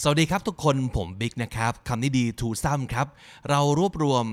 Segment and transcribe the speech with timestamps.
[0.00, 3.06] สวัสดีครับทุกคนผมบิ๊กนะครับคำนี้ดีทูซ้ำครับ
[3.50, 4.26] เรารวบรวม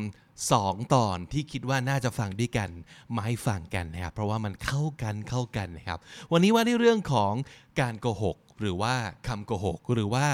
[0.44, 2.70] 2 ตอนที่คิดว่าน่าจะฟังด้วยกัน
[3.16, 6.00] มาให้ฟังกันนะครับเพราะว่ามันเข้ากันเข้ากันนะครับ
[6.32, 7.34] วันนี้ว่าในเรื่องของ
[7.82, 8.94] การโกหก หรือว่า
[9.28, 10.26] คำโกหก หรือว่า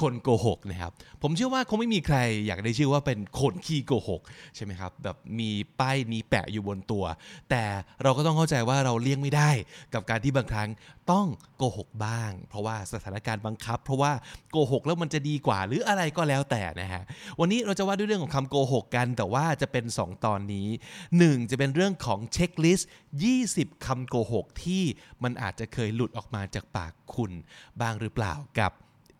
[0.00, 0.92] คนโกหกนะครับ
[1.22, 4.20] ผมเชื่อว่าคงไม่มีใครอยากได้ชื่อว่าเป็นคนขี้โกหก
[4.56, 5.50] ใช่ไหมครับ แบบมี
[5.80, 7.04] ป้ายนี้แปะอยู่บนตัว
[7.50, 7.64] แต่
[8.02, 9.50] เราก็ต้องเข้าใจว่าเราเลี่ยงไม่ได้
[9.94, 10.68] กับการที่บางครั้ง
[11.10, 14.12] ต้องโกหกบ้าง เพราะว่าสถานการณ์บังคับ เพราะว่า
[14.50, 17.02] โกหกแล้วมันจะดีกว่าหรืออะไรก็แล้วแต่นะฮะ
[17.40, 20.68] วันนี้เราจะว่าด้วยเรื่องของคำโกหกกัน แต่ว่าจะเป็น 2 ตอนนี้
[21.10, 22.88] 1 จะเป็นเรื่องของเช็คลิสต์
[23.36, 24.82] 20คำโกหกที่
[25.22, 27.32] มันอาจจะเคยหลุดออกมาจากปากคุณ
[27.80, 28.72] บ้างหรือเปล่ากับ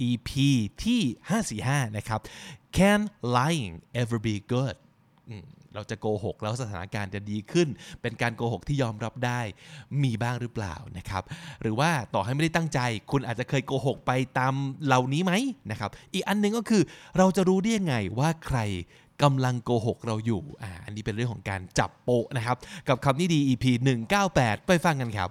[0.09, 0.31] EP
[0.85, 1.01] ที่
[1.87, 2.21] 545 นะครับ
[2.77, 3.01] Can
[3.37, 4.77] lying ever be good
[5.75, 7.69] เราจะโกหกแล้วสถานการณ์จะดีขึ้น
[8.03, 9.41] เป็นการโกหกที่ยอมรับได้
[10.03, 11.23] มีบ้างหรือเปล่านะครับ
[11.63, 15.33] หรือว่าต่อให้ไม่ได้ตั้งใจ คุณอาจจะเคยโกหกไปตามเหล่านี้ไหม
[15.71, 16.83] นะครับ อีกอันหนึงก็คือ
[17.19, 18.59] เราจะรู้ได้ยังไงว่าใคร
[19.23, 22.57] กำลังโกหกเราอยู่อ่าอันนี้เป็นเรื่องของการจับโปะนะครับ
[22.89, 23.65] กับคำนี้ดี EP
[24.17, 25.31] 198 ไปฟังกันครับ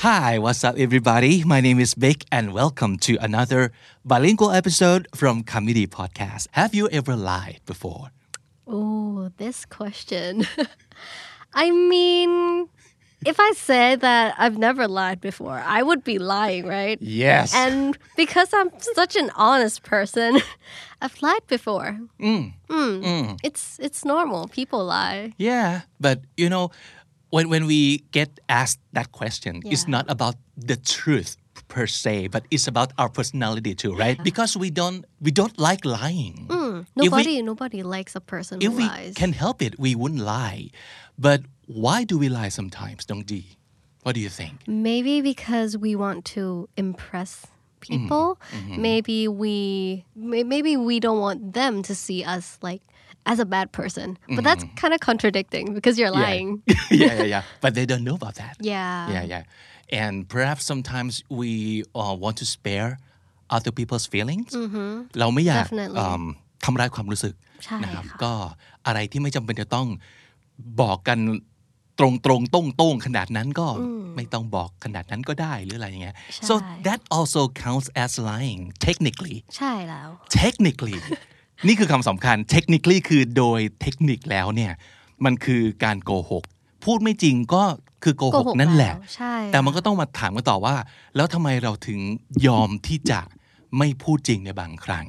[0.00, 1.42] Hi, what's up, everybody?
[1.42, 3.72] My name is Vic, and welcome to another
[4.04, 6.48] bilingual episode from Comedy Podcast.
[6.52, 8.10] Have you ever lied before?
[8.66, 10.46] Oh, this question.
[11.54, 12.68] I mean,
[13.24, 16.98] if I say that I've never lied before, I would be lying, right?
[17.00, 17.54] Yes.
[17.54, 20.40] And because I'm such an honest person,
[21.00, 21.98] I've lied before.
[22.20, 23.38] Mm.
[23.42, 24.48] It's it's normal.
[24.48, 25.32] People lie.
[25.38, 26.70] Yeah, but you know,
[27.30, 31.36] when when we get asked that question, it's not about the truth
[31.68, 34.22] per se, but it's about our personality too, right?
[34.22, 36.46] Because we don't we don't like lying.
[36.48, 39.14] Mm, if we- Nobody nobody likes a person if who we lies.
[39.14, 40.70] can help it, we wouldn't lie.
[41.18, 43.56] But why do we lie sometimes, Dong Ji?
[44.04, 44.62] What do you think?
[44.68, 48.38] Maybe because we want to impress mm, people.
[48.54, 48.82] Mm-hmm.
[48.82, 52.82] Maybe we maybe we don't want them to see us like
[53.32, 54.08] as a bad person.
[54.36, 56.48] But that's kind of contradicting because you're lying.
[57.02, 57.42] yeah, yeah, yeah.
[57.64, 58.54] But they don't know about that.
[58.60, 59.10] Yeah.
[59.14, 59.42] yeah, yeah.
[60.02, 61.50] And perhaps sometimes we
[61.94, 62.88] uh, want to spare
[63.56, 64.50] other people's feelings
[65.18, 66.22] เราไม่อยาก Definitely เอิ่ม
[66.64, 67.34] ทำร้ายความรู้สึก
[67.64, 68.32] ใช่นะครับค่ะก็
[68.86, 69.88] อะไรที่ไม่จำเป็นจะต้อง
[70.80, 71.18] บอกกัน
[71.98, 73.66] ตรงตรงๆโต้งโต้งๆขนาดนั้นก็
[74.16, 76.16] ไม่ต้องบอกขนาดนั้นก็ได้หรืออะไรอย่างเงี้ย
[76.48, 80.08] so ใช่ that also counts as lying technically ใช่แล้ว
[80.42, 80.98] technically
[81.66, 84.72] นี่คือคำสำคัญ technically คือโดยเทคนิคแล้วเนี่ย
[85.24, 86.44] มันคือการโกหก
[86.84, 87.62] พูดไม่จริงก็
[88.02, 90.74] คือโกหโกกหกนั่นแหละแล้วใช่แต่มันก็ต้องมาถามกันต่อว่า
[91.16, 92.00] แล้วทำไมเราถึง
[92.46, 93.20] ยอมที่จะ
[93.78, 95.06] ไม่พูดจริงในบางครั้ง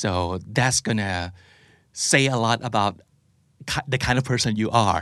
[0.00, 0.12] so
[0.56, 1.14] that's gonna
[2.10, 2.92] say a lot about
[3.70, 5.00] ki- the kind of person you are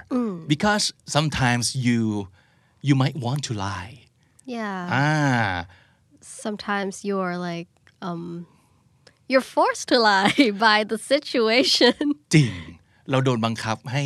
[0.55, 0.85] because
[1.17, 2.01] sometimes you
[2.89, 3.95] you might want to lie
[4.59, 4.81] Yeah.
[4.95, 5.11] อ่า
[6.45, 7.69] Sometimes you're like
[8.09, 8.47] um
[9.32, 11.96] you're forced to lie by the situation.
[12.36, 12.52] จริง
[13.10, 14.04] เราโดนบังคับให้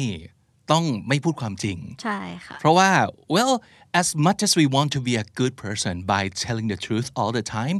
[0.71, 2.89] ต้องไม่พูดความจริง ใช่ค่ะ เพราะว่า
[3.35, 3.53] well
[4.01, 7.31] as much as we want to be a good person by telling the truth all
[7.39, 7.77] the time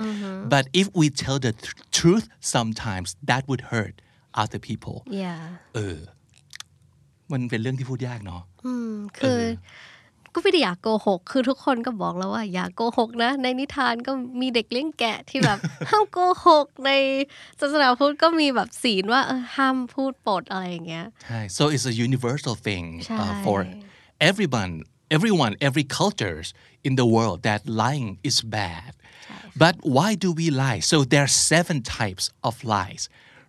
[0.53, 2.25] but if we tell the tr- truth
[2.56, 3.96] sometimes that would hurt
[4.44, 5.44] other people Yeah.
[5.75, 6.00] เออ
[7.31, 8.41] มันเป็นเรื่องที่พูดยากเนาะ
[9.18, 9.40] คือ
[10.34, 15.58] ก็ไม่ได้อยากโกหก คือทุกคนก็บอกแล้วว่า อย่าโกหกนะ ในนิทานก็มีเด็กเลี้ยงแกะที่แบบ
[15.91, 16.91] ห้ามโกหกใน
[17.60, 23.58] ศาสนาพุทธก็มีแบบศีลว่าเออห้ามพูดปดอะไรอย่างเงี้ยใช่ so it's a universal thing ใช่ uh, for
[24.30, 24.72] everyone
[25.16, 26.47] everyone every cultures
[26.86, 28.92] in the world that lying is bad
[29.62, 33.02] but why do we lie so there are seven types of lies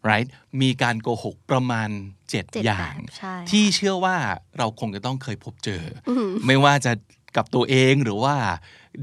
[0.10, 0.28] right
[0.62, 4.16] มีการโกหกประมาณ7เจ็ดอย่างแบบใช่ที่เชื่อว่า
[4.58, 6.12] เราคงจะต้องเคยพบเจออ
[6.48, 6.92] ไม่ว่าจะ
[7.36, 8.36] กับตัวเองหรือว่า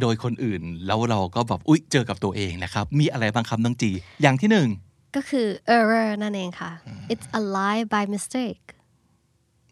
[0.00, 3.90] โดยคนอื่นแล้วเราก็แบบอุ๊ยเจอกับตัวเองนะครับ มีอะไรบางคำน้องจี
[4.22, 4.68] อย่างที่หนึ่ง
[5.16, 5.46] ก็คือ
[5.76, 6.72] error นั่นเองค่ะ
[7.12, 8.64] it's a lie by mistake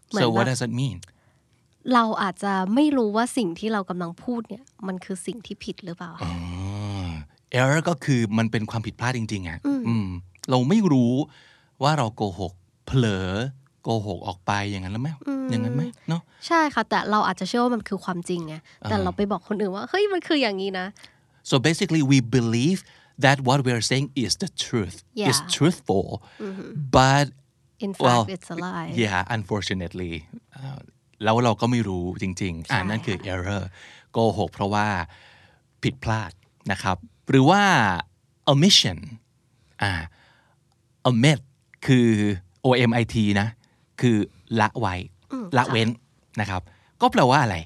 [0.09, 0.99] เหมือน so แบ what บ does that mean
[1.95, 6.13] เราอาจจะไม่รู้ว่าสิ่งที่เรากำลังพูดเนี่ยมันคือสิ่งที่ผิดหรือเปล่า
[7.59, 9.59] error ก็คือมันเป็นความผิดพลาดจริงๆอะ
[9.89, 10.09] อืม
[10.51, 11.13] เราไม่รู้
[11.83, 12.53] ว่าเราโกหก
[12.87, 13.31] เผลอ
[13.83, 15.09] โกหกออกไปอย่างนั้นแล้วไหม
[15.51, 18.55] อย่างนั้นไหมเนาะใช่ค่ะ แต่เราอาจจะเชื่อว่ามันคือความจริงไง
[18.89, 20.87] แต่เราไปบอกคนอื่นว่าเฮ้ยมันคืออย่างนี้นะ
[21.51, 22.81] so basically we believe
[23.25, 24.97] that what we are saying is the truth
[25.31, 25.41] is Yeah.
[25.57, 26.09] truthful
[26.99, 27.27] but
[27.87, 30.13] in fact it's a lie yeah unfortunately
[30.57, 30.79] อ่า
[31.25, 33.63] แล้วเราก็ไม่รู้จริงๆอ่าใช่นั่นคือค่ะ error
[34.13, 34.87] โกหกเพราะว่า
[35.83, 36.33] ผิดพลาด
[36.73, 36.97] นะครับ
[37.31, 37.63] หรือว่า
[38.53, 38.99] omission
[39.83, 39.93] อ่า
[41.09, 41.39] omit
[41.87, 42.09] คือ
[42.67, 43.49] omit นะ
[44.01, 44.17] คือ
[44.61, 44.95] ละไว้
[45.57, 45.89] ละเว้น
[46.41, 46.63] นะครับ
[47.01, 47.57] ก็แปลว่าอะไร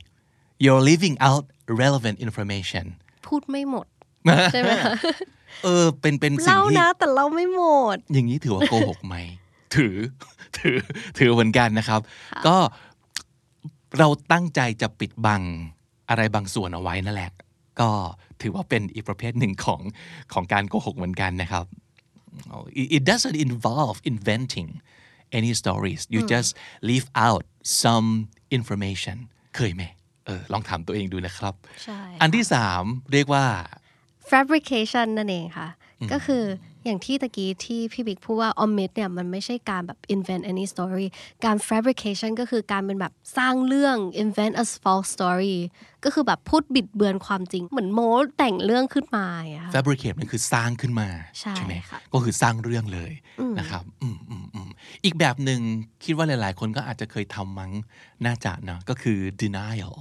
[0.64, 1.44] you're leaving out
[1.82, 2.84] relevant information
[3.26, 3.87] พูดไม่หมด
[4.52, 4.92] ใช่ไหมคะ
[5.64, 7.62] เออ เป็นเป็นสิ่งเล่าที่นะแต่เราไม่หม
[7.94, 9.16] ด อย่างนี้ถือว่าโกหกไหม
[9.75, 9.96] ถือ
[10.58, 10.76] ถือ
[11.19, 12.00] ถือเหมือนกันนะครับ
[12.46, 12.56] ก็
[13.98, 15.43] เราตั้งใจจะปิดบัง
[16.08, 17.31] อะไรบางส่วนเอาไว้นั่นแหละ
[17.81, 17.90] ก็
[18.43, 19.81] ถือว่าเป็นอีกประเภทหนึ่งของ
[20.32, 21.64] ของการโกหกเหมือนกันนะครับ
[22.81, 24.71] it it doesn't involve inventing
[25.38, 26.50] any stories you just
[26.91, 27.44] leave out
[27.82, 28.09] some
[28.59, 29.17] information
[29.56, 29.82] เคยไหม
[30.27, 31.55] เออลองถามตัวเองดูนะครับ
[31.85, 32.82] ใช่อันที่สาม
[33.12, 33.47] เรียกว่า
[34.31, 35.69] fabrication นั่นเองค่ะ
[36.12, 36.44] ก็คือ
[36.85, 41.06] อย่างที่ตะกี้ที่พี่บิ๊กพูดว่า omit เนี่ยมันไม่ใช่การแบบ invent any story
[41.44, 45.56] การ fabrication ก็คือการเป็นแบบสร้างเรื่อง invent a false story
[46.05, 53.12] ก็คือแบบพูดบิดเบือนความจริง เหมือนโม้แต่งเรื่องขึ้นมาอย่างเงี้ยค่ะ fabricate มันคือสร้างขึ้นมา ใช่ไหมค่ะก็คือสร้างเรื่องเลย
[53.59, 54.69] นะครับอืมอืมอืม
[55.05, 55.61] อีกแบบหนึ่ง
[56.05, 57.73] คิดว่าหลาย ๆ คนก็อาจจะเคยทำมั้ง
[58.27, 59.94] น่าจะเนอะก็คือ denial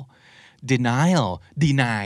[0.71, 1.29] denial
[1.63, 2.05] deny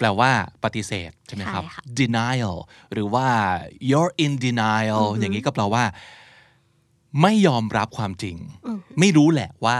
[0.00, 0.32] แปลว่า
[0.64, 2.56] ปฏิเสธใช่ไหมครับใช่ค่ะ denial
[2.92, 3.26] หรือว่า
[3.90, 5.84] you're in denial อย่างนี้ก็แปลว่า
[7.22, 8.36] ไม่ยอมรับความจริง
[9.00, 9.78] ไม่รู้แหละว่า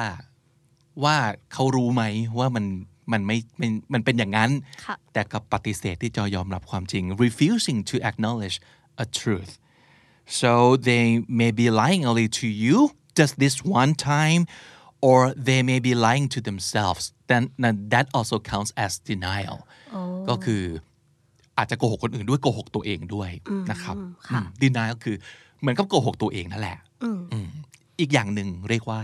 [1.04, 1.16] ว่า
[1.52, 2.02] เขารู้ไหม
[2.38, 2.64] ว่ามัน
[3.12, 4.50] มันไม่มันมันเป็นอย่างนั้น
[4.86, 8.56] ค่ะแต่กับปฏิเสธที่จะยอมรับความจริง refusing to acknowledge
[9.04, 9.52] a truth
[10.40, 10.50] so
[10.88, 11.04] they
[11.40, 12.76] may be lying only to you
[13.18, 14.42] just this one time
[15.08, 19.56] or they may be lying to themselves then then that also counts as denial
[20.28, 20.62] ก็คือ
[21.58, 23.30] อาจจะโกหกคนอื่นด้วยโกหกตัวเองด้วย
[23.70, 23.96] นะครับ
[24.30, 25.16] อืม denial คือ
[25.60, 27.48] เหมือนกับโกหกตัวเองนั่นแหละอืม
[28.00, 29.00] อีกอย่างหนึ่งเรียกว่า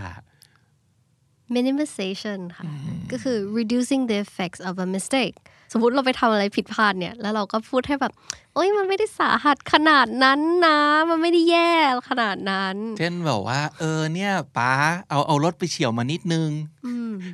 [1.55, 2.65] minimization ค่ะ
[3.11, 5.35] ก็คือ reducing the effects of a mistake
[5.73, 8.13] สมมติเราไปทำอะไรผิดพลาดเนี่ย แล้วเราก็พูดให้แบบ
[8.53, 10.79] โอ้ยมันไม่ได้สาหัสขนาดนั้นนะ
[11.09, 11.73] มันไม่ได้แย่
[12.09, 14.71] ขนาดนั้น เช่นแบบว่า เออเนี่ยป้า
[15.09, 16.49] เอาเอารถไปเฉียวมานิดนึง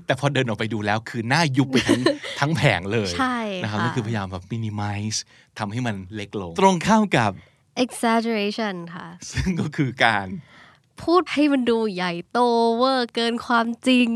[0.05, 2.01] แต่พอเดินออกไปดูแล้วคือหน้ายุบไปทั้ง
[2.39, 5.17] ทั้งแผงเลย ใช่นะครับค่ะนั่นคือพยายามแบบ minimize
[5.59, 7.31] ทำให้มันเล็กลง ตรงข้ามกับ
[7.83, 10.27] exaggeration ค่ะ ซึ่งก็คือการ
[11.01, 12.39] พูดให้มันดูใหญ่โต
[12.75, 14.09] เวอร์เกินความจริง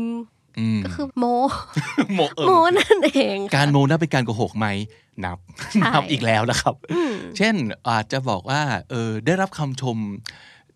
[0.84, 1.24] ก็คือโม
[2.14, 4.66] โมเออโมนั่นเองค่ะการโมนับเป็นการโกหกไหม
[5.24, 5.38] นับ
[5.94, 6.74] นับอีกแล้วนะครับ
[7.36, 7.54] เช่น
[7.88, 9.96] อาจจะบอกว่าเออได้รับคำชม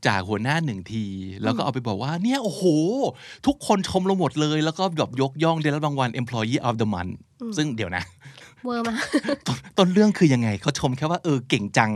[0.07, 1.05] จากหัวหน้าหนึ่งที
[1.43, 2.65] แล้วก็เอาไปบอกว่าเนี่ยโอ้โห
[3.47, 7.15] ทุกคนชมเราหมดเลย แล้วก็แบบยกย่องได้รับรางวัล employee of the month
[7.57, 8.05] ซึ่งเดี๋ยวนะ
[8.65, 8.99] เวอร์มาก
[9.47, 11.93] ต้นต้นเรื่องคือยังไงเขาชมแค่ว่าเออเก่งจัง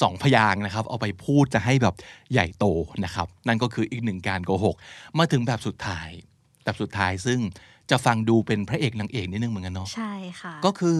[0.00, 1.94] สองพยางค์นะครับ เอาไปพูดจะให้แบบ
[2.32, 2.66] ใหญ่โต
[3.04, 4.76] นะครับ นั่นก็คืออีกหนึ่งการโกหก
[5.18, 6.08] มาถึงแบบสุดท้าย
[6.64, 7.38] แบบสุดท้ายซึ่ง
[7.90, 10.98] จะฟังดูเป็นพระเอกนางเอกนิดนึงเหมือนกันเนาะใช่ค่ะ ก็คือ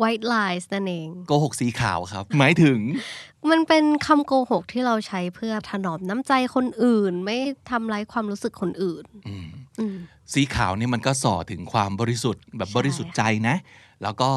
[0.00, 2.78] white lies นั่นเองโกหกสีขาวครับ หมายถึง
[3.50, 7.36] มันเป็นคำโกหกที่เราใช้เพื่อถนอมน้ำใจคนอื่น ไม่
[7.70, 9.96] ทำร้ายความรู้สึกคนอื่นอืม
[10.34, 13.56] สีขาวเนี่ยมันก็ส่อถึงความบริสุทธิ์แบบใช่บริสุทธิ์ใจนะ
[14.02, 14.30] แล้วก็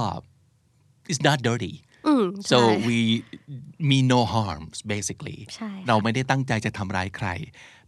[1.09, 1.73] it's not dirty
[2.07, 2.97] อืม so ใช่ we
[3.89, 7.27] mean no harms basically ใช่ค่ะเราไม่ได้ตั้งใจจะทำร้ายใคร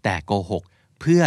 [0.04, 0.64] แต่โกหก
[1.02, 1.24] เพื่อ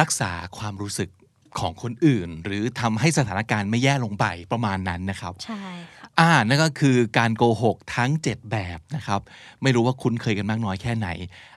[0.00, 1.10] รักษาความรู้สึก
[1.58, 5.64] ของคนอื่น หรือทำให้สถานการณ์ไม่แย่ลงไปประมาณนั้นนะครับ ใช่
[5.96, 9.20] ค่ะอ่านั่นก็คือการโกหกทั้ง 7 แบบนะครับ
[9.62, 11.08] ไม่รู้ว่าคุ้นเคยกันมากน้อยแค่ไหน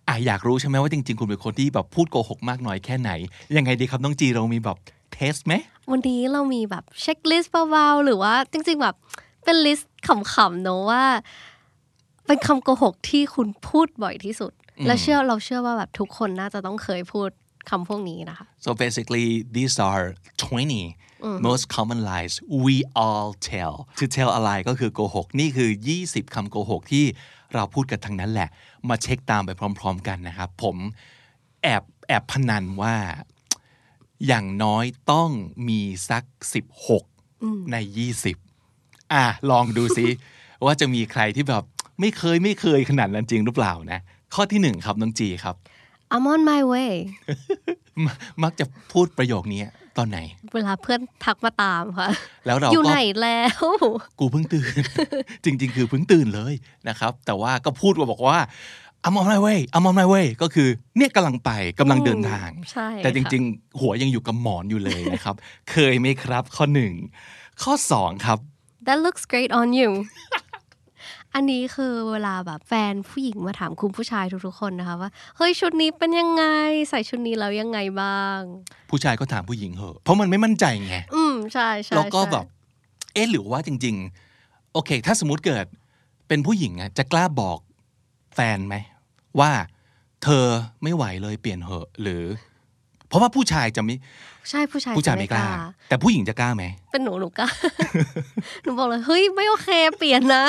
[0.08, 3.12] อ่าอยากรู้ใช่ไหมว่าจริง ๆ คุณเป็นคนที่แบบพูดโกหกมากน้อยแค่ไหน
[3.58, 4.78] ยังไงดีครับน้องจีเรามีแบบ
[5.18, 5.54] test ไหม
[5.92, 8.96] วันนี้เรามีแบบ checklist เบาๆหรือว่าจริง ๆ แบบ
[9.44, 11.04] เป็น list ขำๆเนอะว่า
[12.28, 14.52] เป็นคำโกหกที่คุณพูดบ่อยที่สุด
[14.88, 17.30] และเชื่อเราเชื่อว่าแบบทุกคนน่าจะต้องเคยพูด
[17.70, 20.06] คำพวกนี้นะคะ so basically these are
[20.72, 22.34] 20 most common lies
[22.66, 25.70] we all tell to tell อะไรก็คือโกหก นี่คือ
[26.04, 27.06] 20คำโกหกที่
[27.54, 28.50] เราพูดกันทั้งนั้นแหละ
[28.90, 30.76] มาเช็คตามไปพร้อม ๆ กันนะครับ ผม
[31.64, 32.96] แอบแอบพนันว่า
[34.28, 35.30] อย่างน้อยต้อง
[35.68, 36.24] มีสัก
[36.98, 37.78] 16 ใน
[38.46, 40.08] 20 อะ ลองดูซิ
[40.66, 41.64] ว่าจะมีใครที่แบบ
[42.00, 44.00] ไม่เคยไม่เคยขนาดนั้นจริงหรือเปล่านะ
[44.34, 45.56] ข้อที่หนึ่งครับ น้องจีครับ
[46.14, 46.94] I'm on my way
[48.06, 48.08] ม
[48.44, 49.62] มักจะพูดประโยคนี้
[49.98, 50.20] ตอนไหน
[50.54, 52.10] เวลาเพื่อนทักมาตามค่ะ
[52.46, 53.64] แล้วเราอยู่ก็ไหนแล้ว
[54.20, 54.72] กูเพิ่งตื่น
[55.46, 56.54] จริง ๆ คือเพิ่งตื่นเลย
[56.90, 58.40] นะครับ แต่ว่าก็พูดว่าบอกว่า
[59.06, 65.36] I'm on my way I'm on my way ก็คือเนี่ยกำลังไปกำลังเดินทางใช่แต่จค่ะริงๆ หัวยังอยู่กับหมอนอยู่เลยนะครับ
[65.72, 66.94] เคยไหมครับข้อหนึ่ง
[67.64, 68.40] ข้อสองครับ
[68.88, 69.92] That looks great on you
[71.34, 76.44] อันนี้คือเวลาแบบแฟนผู้หญิงมาถามคุณผู้ชายทุกๆคนนะคะว่าเฮ้ยชุดนี้เป็นยังไง
[76.90, 78.40] ใส่ชุดนี้แล้วยังไงบ้าง
[78.90, 82.46] ผู้ชายก็ถามผู้หญิงเหอะเพราะมันไม่มั่นใจไงอืมใช่ใช่แล้วก็ใช่แบบ
[83.14, 83.96] เอ๊ะหรือว่าจริง
[84.36, 85.66] ๆ โอเค ถ้าสมมติเกิด
[86.28, 87.60] เป็นผู้หญิงอะจะกล้าบอก
[88.38, 88.76] แฟนไหม
[89.40, 89.52] ว่า
[90.24, 90.46] เธอ
[90.84, 92.24] ไม่ไหวเลยเปลี่ยนเหอะ หรือ
[93.08, 93.96] เพราะว่าผู้ชายจะไม่
[94.50, 95.48] ใช่ผู้ชายผู้ชายจะไม่กล้า
[95.90, 97.46] แต่ผู้หญิงจะกล้าไหมเป็นหนูหนูก็
[98.64, 100.46] หนูบอกเลยเฮ้ยไม่โอเคเปลี่ยนนะ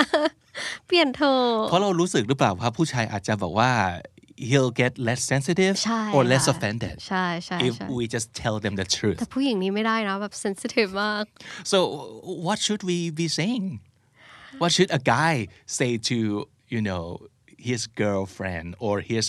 [0.87, 3.71] เปลี่ยนเธอะเพราะเรารู้สึกหรือเปล่าว่าผู้ชายอาจจะบอกว่า
[4.49, 8.57] he'll get less sensitive ใช่ or less ค่ะ offended ใช่ใช่ if ใช่ we just tell
[8.65, 11.25] them the truth แต่ผู้หญิงนี้ไม่ได้นะแบบ sensitive มาก
[11.73, 11.79] so
[12.47, 13.67] what should we be saying
[14.61, 15.35] what should a guy
[15.79, 16.19] say to
[16.75, 17.05] you know
[17.70, 19.26] his girlfriend or his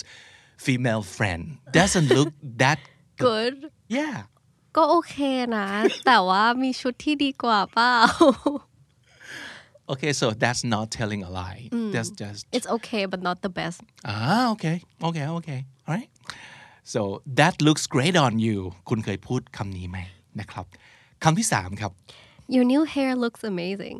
[0.65, 1.41] female friend
[1.77, 2.31] doesn't look
[2.61, 2.79] that
[3.25, 3.55] good
[3.97, 4.17] yeah
[4.75, 5.15] ก็โอเค
[5.57, 5.67] นะ
[6.05, 7.95] แต่ว่ามีชุดที่ดีกว่าเปล่า
[9.91, 11.61] okay so that's not telling a lie
[11.93, 13.77] that's just it's okay but not the best
[14.13, 16.11] ah okay okay okay all right
[16.93, 17.01] so
[17.39, 18.57] that looks great on you
[18.89, 19.97] คุณเคยพูดคำนี้ไหม
[20.39, 20.65] นะครับ
[21.23, 21.91] คำที่สามครับ
[22.55, 23.97] your new hair looks amazing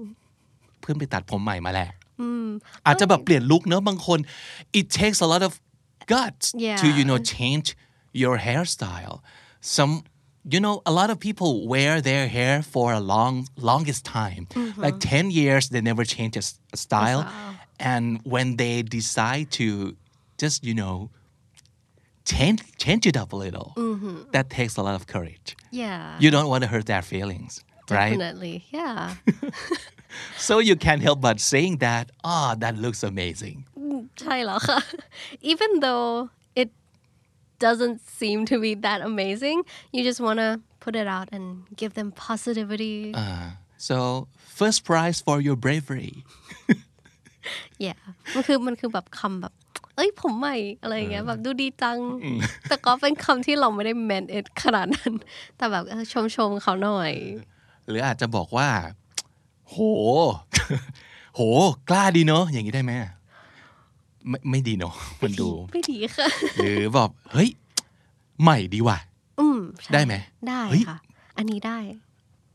[0.79, 1.89] เพื่อนไปตัดผมใหม่มาแหละ
[2.85, 4.19] อาจจะแบบเปลี่ยนลุคเนอะบางคน
[4.79, 5.51] it takes a lot of
[6.13, 6.79] guts Yeah.
[6.81, 7.67] to you know change
[8.23, 9.15] your hairstyle
[9.75, 9.93] some
[10.53, 13.35] you know a lot of people wear their hair for a long
[13.69, 14.43] longest time
[14.85, 17.21] like 10 years they never change a, s- a style
[17.93, 19.67] and when they decide to
[20.43, 20.95] just you know
[22.31, 23.67] change change it up a little
[24.35, 27.51] that takes a lot of courage yeah you don't want to hurt their feelings
[27.89, 29.15] right definitely yeah
[30.47, 33.57] So you can't help but saying that, ah, that looks amazing.
[34.21, 34.79] ใช่แล้วค่ะ
[35.51, 36.07] even though
[36.61, 36.69] it
[37.65, 39.57] doesn't seem to be that amazing
[39.95, 40.49] you just want to
[40.83, 41.45] put it out and
[41.81, 43.47] give them positivity Uh,
[43.87, 43.97] so
[44.59, 46.13] first prize for your bravery.
[47.85, 47.97] yeah
[48.33, 49.53] มันคือมันคือแบบคำแบบ
[49.95, 51.99] เอ้ยผมใหม่อะไรอย่างเงี้ยแบบดูดีจัง
[52.67, 55.13] แต่ก็เป็นคำที่เราไม่ได้ meant it ขนาดนั้น
[55.57, 57.13] แต่แบบเออชมชมๆเขาหน่อย
[57.87, 58.69] หรืออาจจะบอกว่า
[59.70, 59.78] โห
[61.36, 61.40] โห
[61.90, 62.92] กล้าดีเนอะอย่างนี้ได้ไหม
[64.28, 67.50] ไม่ไม่ดีเนอะมันดูไม่ดีค่ะหรือบอกเฮ้ย
[68.42, 68.98] ใหม่ดีว่ะ
[69.40, 70.14] อืมใช่ได้ไหม
[70.48, 70.98] ได้เฮ้ยค่ะ
[71.36, 71.78] อันนี้ได้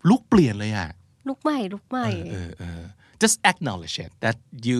[0.09, 0.89] ลุกเปลี่ยนเลยอะ
[1.27, 2.81] ลุกใหม่ลุกใหม่เออเออ
[3.21, 4.77] just acknowledge it that you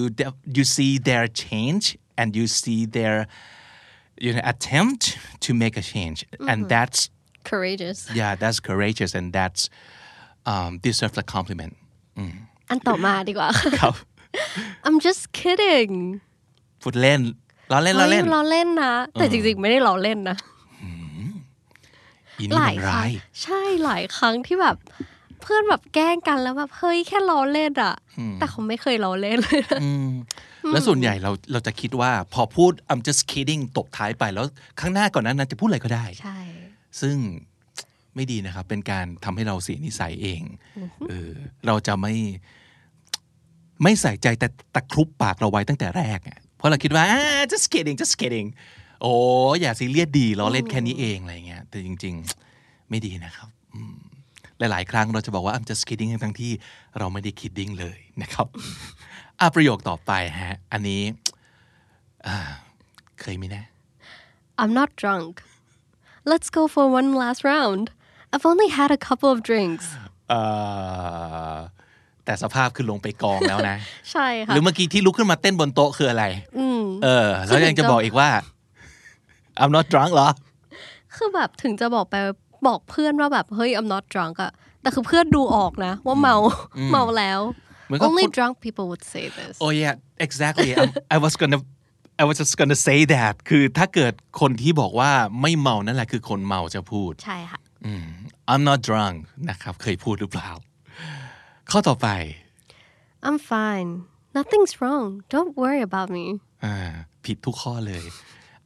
[0.57, 1.85] you see their change
[2.19, 3.17] and you see their
[4.25, 5.03] you know attempt
[5.45, 6.99] to make a change and that's
[7.51, 9.61] courageous yeah that's courageous and that's
[10.53, 11.73] um deserves a compliment
[12.69, 13.49] อันต่อมาดีกว่า
[13.81, 13.95] ครับ
[14.87, 15.91] I'm just kidding
[16.81, 17.21] พูดเล่น
[17.71, 20.37] ล้อเล่นล้อเฮ้ยเล่นล้อเล่นนะ แต่จริงๆ ไม่ได้ล้อเล่นนะ
[22.39, 23.11] อีหนี่ลามัยนครั้ร้างย
[23.43, 24.77] ใช่หลายครั้งที่แบบ
[25.41, 27.95] เพื่อนแบบแกล้งกันแล้วแบบเฮ้ยแค่ล้อเล่นอะ
[28.39, 29.79] แต่เขาไม่เคยล้อเล่นเลยนะ
[30.71, 34.45] แล้วส่วนใหญ่เราเราจะคิดว่า พอพูด I'm just kidding ตบท้ายไปแล้ว
[34.79, 36.39] ข้างหน้าก่อนนั้นนะจะพูดอะไรก็ได้ ใช่
[37.01, 37.15] ซึ่ง
[38.15, 40.41] ไม่ดีนะครับ เป็นการทำให้เราเสียนิสัยเอง
[41.09, 41.31] เออ
[41.67, 42.13] เราจะไม่
[43.83, 48.47] ไม่ใส่ใจแต่ตะครุบปากเราไว้ตั้งแต่แรกอะเพราะเราคิดว่าอ่า just kidding just kidding
[49.01, 49.13] โอ้
[49.61, 52.15] อย่าซีเรียสดีเราเล่นแค่นี้เองอะไรเงี้ยแต่จริง
[52.51, 53.95] ๆ ไม่ดีนะครับอืม
[54.59, 56.51] หลาย ๆ ครั้งเราจะบอกว่า I'm just kidding ทั้งที่
[56.97, 58.47] เราไม่ได้ kidding เลยนะครับ
[59.39, 61.01] อะประโยคต่อไปฮะ อันนี้
[62.27, 62.37] อ่า
[63.21, 63.65] เคยไหมนะ
[64.61, 65.33] I'm not drunk
[66.31, 67.85] Let's go for one last round
[68.35, 69.85] I've only had a couple of drinks
[70.29, 70.41] เอ่
[71.55, 71.57] อ
[72.25, 73.77] แต่สภาพคือลงไปกองแล้วนะ
[74.11, 76.25] ใช่หค่ะรือเมื่อกี้ที่ลุกขึ้นมาเต้นบนโต๊ะคืออะไร
[77.03, 78.29] เออ แล้วยังจะบอกอีกว่า
[79.61, 80.29] I'm not drunk เหรอ
[81.15, 82.15] คือแบบถึงจะบอกไป
[82.67, 84.51] บอกเพื่อนว่าแบบเฮ้ย I'm not drunk อะ
[84.81, 86.35] แต่คือเพื่อนดูออกนะ ว่าเมา
[86.91, 87.39] เมาแล้ว
[87.85, 89.93] เหมือนกับ Only คน drunk people would say this Oh yeah
[90.27, 91.59] exactly I'm, I was gonna
[92.21, 95.11] I was just gonna say that คือถ้าเกิดคนที่บอกว่า
[95.41, 97.59] ไม่เมานั่นแหละคือคนเมาจะพูด ใช่ค่ะ
[98.51, 99.15] I'm not drunk
[99.49, 100.49] นะครับ เคยพูดหรือเปล่า
[101.71, 102.07] ข้อต่อไป
[103.27, 103.89] I'm fine
[104.37, 106.25] nothing's wrong don't worry about me
[106.63, 106.75] อ่า
[107.25, 108.03] ผิดทุกข้อเลย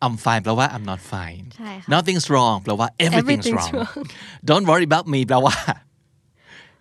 [0.06, 3.74] I'm fine แปลว่า I'm not fine ใช่ค่ะ nothing's wrong แปลว่า everything's, Everything's wrong.
[3.80, 4.06] wrong.
[4.50, 5.56] don't worry about me แปลว่า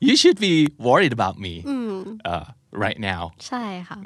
[0.07, 0.55] you should be
[0.89, 1.55] worried about me
[2.33, 2.47] uh,
[2.85, 3.99] right now ใช่ค่ะ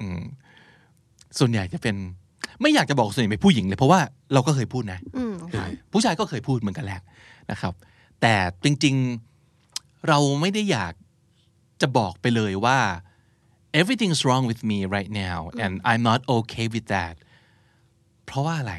[1.38, 1.96] ส่วนใหญ่จะเป็น
[2.60, 4.00] ไม่อยากจะบอกส่วนใหญ่เป็นผู้หญิงเลยเพราะว่า
[4.32, 7.00] เราก็เคยพูดนะอืมเออผู้ชายก็เคยพูดเหมือนกันแหละ
[7.50, 7.74] นะครับ
[8.21, 10.93] แต่จริงๆเราไม่ได้อยาก
[11.81, 12.79] จะบอกไปเลยว่า
[13.81, 17.15] everything's wrong with me right now and I'm not okay with that
[18.25, 18.75] เพราะว่าอะไร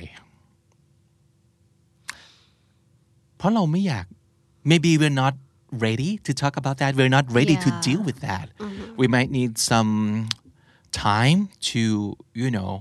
[3.36, 4.06] เพราะเราไม่อยาก
[4.70, 5.34] maybe we're not
[5.86, 7.82] ready to talk about that we're not ready to Yeah.
[7.88, 8.46] deal with that
[9.00, 9.92] we might need some
[11.08, 11.40] time
[11.70, 11.82] to
[12.42, 12.72] you know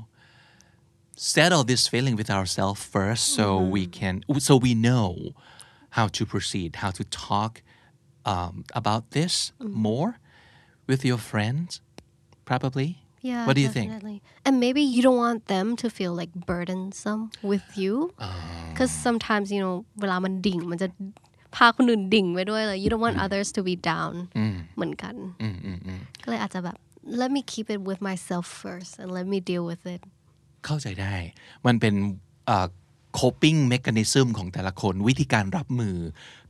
[1.34, 3.46] settle this feeling with ourselves first so
[3.76, 4.14] we can
[4.48, 5.06] so we know
[5.98, 7.54] how to proceed how to talk
[8.32, 9.34] um, about this
[9.88, 10.12] more
[10.90, 11.70] with your friends
[12.46, 12.90] probably
[13.22, 14.18] Yeah, what do you think definitely.
[14.46, 17.94] And maybe you don't want them to feel like burdensome with you.
[18.70, 20.88] Because sometimes, you know, เวลามันดิ่งมันจะ
[21.56, 24.14] พาคนอื่นดิ่งไปด้วยเลย You don't want others to be down
[24.76, 25.16] เหมือนกัน
[26.24, 26.78] ก็เลยอาจจะแบบ
[27.22, 30.02] let me keep it with myself first and let me deal with it
[30.66, 31.16] เข้าใจได้
[31.66, 31.96] มันเป็น
[32.46, 32.68] เอ่อ
[33.21, 35.97] coping mechanism ของแต่ละคนวิธีการรับมือ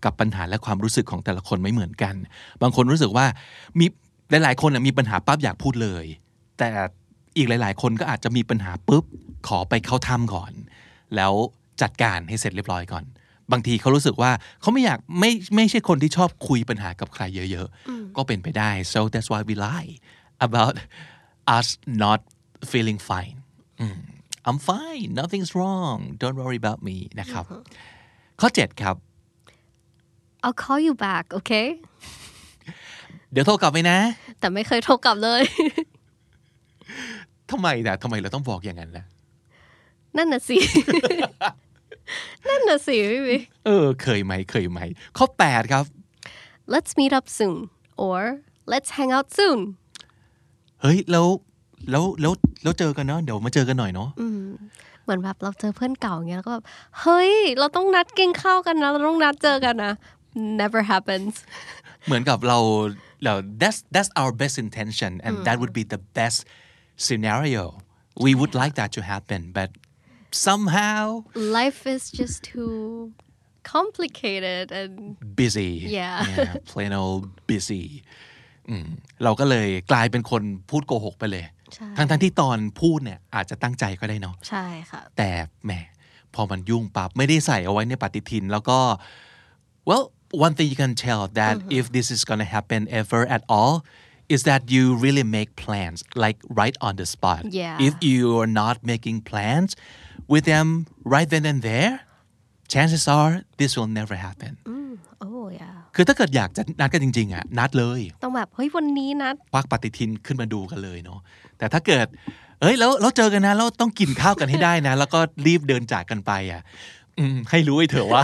[0.05, 2.15] กับปัญหาและความรู้สึกของแต่ละคนไม่เหมือนกัน
[2.63, 3.27] บางคนรู้สึกว่า
[3.79, 3.87] มี
[4.31, 6.05] หลาย ๆ คนน่ะมีปัญหาปั๊บอยากพูดเลย
[6.59, 6.71] แต่
[7.37, 9.05] อีกหลาย ๆ คนก็อาจจะมีปัญหาปุ๊บ
[9.49, 10.53] ขอไปเข้าถ้ำก่อน
[11.17, 11.33] แล้ว
[11.83, 13.05] จัดการให้เสร็จเรียบร้อยก่อน
[13.53, 19.93] บางทีเขารู้สึกว่าเขาไม่อยากไม่ไม่ใช่คนที่ชอบคุยปัญหากับใครเยอะ ๆ ก็เป็นไปได้ so that's why we lie
[20.47, 20.75] about
[21.57, 21.69] us
[22.03, 22.21] not
[22.71, 23.37] feeling fine
[24.49, 27.45] I'm fine nothing's wrong don't worry about me นะครับ
[28.41, 28.97] ข้อ 7 ครับ
[30.45, 31.67] I'll call you back okay
[33.33, 33.99] เดี๋ยวโทรกลับไปนะ
[34.41, 35.43] แต่ไม่เคยโทรกลับเลย
[37.51, 39.05] ทำไมนะทำไมเราต้องบอกอย่างนั้นนะ
[40.17, 40.57] นั่นน่ะสิ
[42.49, 44.81] นั่นน่ะสิพี่บิ๊กเออเคยไหมเคยไหม
[45.19, 45.85] ข้อ 8 ครับ
[46.73, 47.57] let's meet up soon
[48.07, 48.21] or
[48.73, 49.59] let's hang out soon
[50.81, 51.27] เฮ้ย แล้ว
[51.91, 54.09] แล้วแล้วแล้วเจอกันเนาะเดี๋ยวมาเจอกันหน่อยเนาะ
[55.05, 56.65] เหมือนแบบเราเจอเพื่อนเก่าอย่างเงี้ยแล้วก็แบบ
[57.01, 59.95] เฮ้ย เราต้องนัดกินข้าวกันนะเราต้องนัดเจอกันนะ
[60.61, 61.35] never happens
[62.07, 62.59] เหมือนกับเรา
[63.25, 66.39] เรา that's that's our best intention and that would be the best
[67.07, 67.65] scenario
[68.25, 69.71] we would like that to happen but
[70.47, 71.03] somehow
[71.59, 72.77] life is just too
[73.75, 74.93] complicated and
[75.41, 76.21] busy Yeah.
[76.71, 77.85] plain old busy
[78.69, 78.87] อืม
[79.25, 81.62] เราก็เลยกลายเป็นคนพูดโกหกไปเลยใช่
[81.97, 85.31] ทั้งทั้งๆที่ตอนพูดเนี่ยอาจจะตั้งใจก็ได้เนาะใช่ค่ะ แต่
[85.65, 85.73] แหม
[86.35, 88.79] พอมันยุ่งปั๊บไม่ได้ใส่เอาไว้ในปฏิทิน แล้วก็
[89.89, 90.05] well
[90.45, 93.75] one thing you can tell that if this is gonna happen ever at all
[94.35, 97.77] is that you really make plans like right on the spot Yeah.
[97.89, 99.71] if you are not making plans
[100.33, 100.67] with them
[101.15, 101.93] right then and there
[102.75, 104.53] chances are this will never happen
[105.21, 105.55] โอ้ย
[105.95, 111.19] คือถ้าเกิดอยากจะนัดกันจริงๆอะนัดเลย ต้องแบบเฮ้ยวันนี้นัดควักปฏิทินขึ้นมาดูกันเลยเนาะ
[111.59, 112.07] แต่ถ้าเกิด
[112.61, 116.63] เอ้ยแล้วเราเจอกันนะแล้วต้องกินข้าวกันให้ได้นะ แล้วก็รีบเดินจากกันไปอะ
[117.19, 118.23] อืมให้รู้ไว้เถอะว่า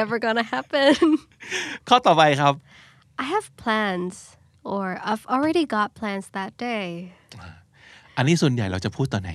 [0.00, 0.92] never gonna happen
[1.88, 2.54] ข้อต่อไปครับ
[3.22, 4.14] I have plans
[4.72, 6.86] or I've already got plans that day
[8.16, 9.32] อันนี้ส่วนใหญ่เราจะพูดตอนไหน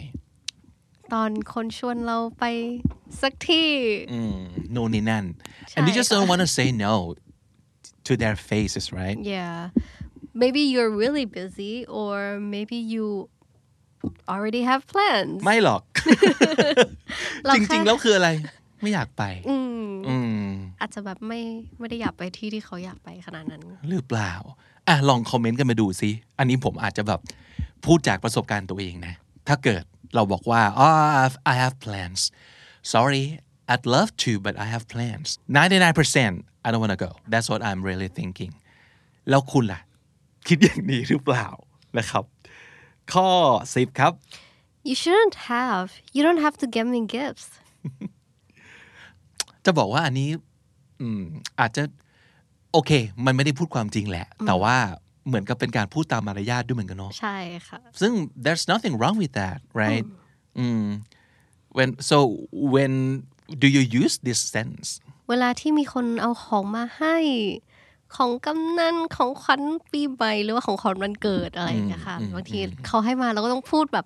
[1.14, 2.44] ตอนคนชวนเราไป
[3.22, 3.70] สักที่
[4.12, 4.38] อืม
[4.72, 5.26] โน่นนี่นั่น
[5.78, 6.94] and you just ใช่ค่ะ don't want to say no
[8.08, 9.58] to their faces right yeah
[10.42, 12.14] maybe you're really busy or
[12.56, 13.06] maybe you
[14.34, 15.82] already have plans ไม่หรอก
[17.46, 18.30] เราจแค่ริงๆ แล้วคืออะไร
[18.82, 20.50] ไม่อยากไปอืมอืม
[20.82, 21.42] อาจจะแบบไม่
[21.80, 24.34] ไม่ได้อยากไปที่ที่เขาอยากไปขนาดนั้น หรือเปล่า
[24.88, 27.20] อะลองคอมเมนต์กันมาดูซิ อันนี้ผมอาจจะแบบ
[27.86, 29.14] พูดจากประสบการณ์ตัวเองนะ
[29.48, 29.84] ถ้าเกิด
[30.16, 32.22] เราบอกว่า oh I have- I have plans
[32.94, 33.26] sorry
[33.72, 35.28] I'd love to but I have plans
[36.00, 38.54] 99% I don't wanna go that's what I'm really thinking
[39.30, 39.80] แล้วคุณล่ะ
[40.48, 41.48] คิดอย่างนี้หรือเปล่า
[41.98, 42.24] นะครับ
[43.14, 43.30] ข้อ
[43.64, 44.14] 10ครับ
[44.88, 47.48] you shouldn't have you don't have to get me gifts
[49.66, 50.30] จะบอกว่าอันนี้
[51.02, 51.24] อืม
[51.60, 51.84] อาจจะ
[52.72, 52.92] โอเค
[53.26, 54.76] มันไม่ได้พูดความจริงแหละ แต่ว่า
[55.28, 58.12] เหมือนกับเป็นการพูดตามมารยาทด้วยเหมือนกันเนาะใช่ค่ะ ซึ่ง
[58.44, 60.06] there's nothing wrong with that right
[60.60, 60.84] อืม
[61.78, 62.18] when so
[62.74, 62.94] when
[63.62, 64.88] do you use this sense
[65.30, 67.16] เวลาที่มีคนเอาของมาให้
[68.16, 69.62] ของกำนันของขวัญ
[69.92, 74.06] ปีใหม่หรือว่าของขวัญวันเกิดอะไรอย่างเงี้ยค่ะบางทีเขาให้มาเราก็ต้องพูดแบบ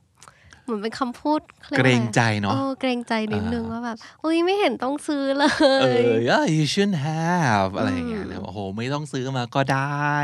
[0.64, 5.44] เหมือนเป็นคำพูดขายเกว่ารงใจเนาะโอ้เกรงใจนิดนึงว่าแบบอุ้ยไม่เห็นต้องซื้อเล
[5.82, 10.18] เอยอ yeah you shouldn't have อะไรอย่างเงี้ยนะโอ้โห ไม่ต้องซื้อมาก็ได้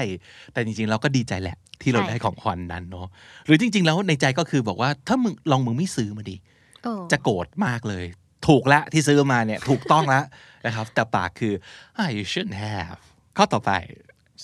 [0.54, 3.08] แต่จริงๆเราก็ดีใจแหละ ที่เราใช่ได้ของขวัญนั้นเนาะ
[3.46, 6.36] หรือจริง ๆ แล้วในใจก็คือบอกว่าถ้ามึงลองมึงไม่ซื้อมาดิ
[6.84, 8.06] โอ้จะโกรธมากเลย
[8.48, 10.22] ถูกละที่ซื้อมาเนี่ยถูกต้องละ
[10.66, 11.54] นะครับ แต่ปากคือ
[12.02, 12.98] ah you shouldn't have
[13.38, 13.72] ข้อต่อไป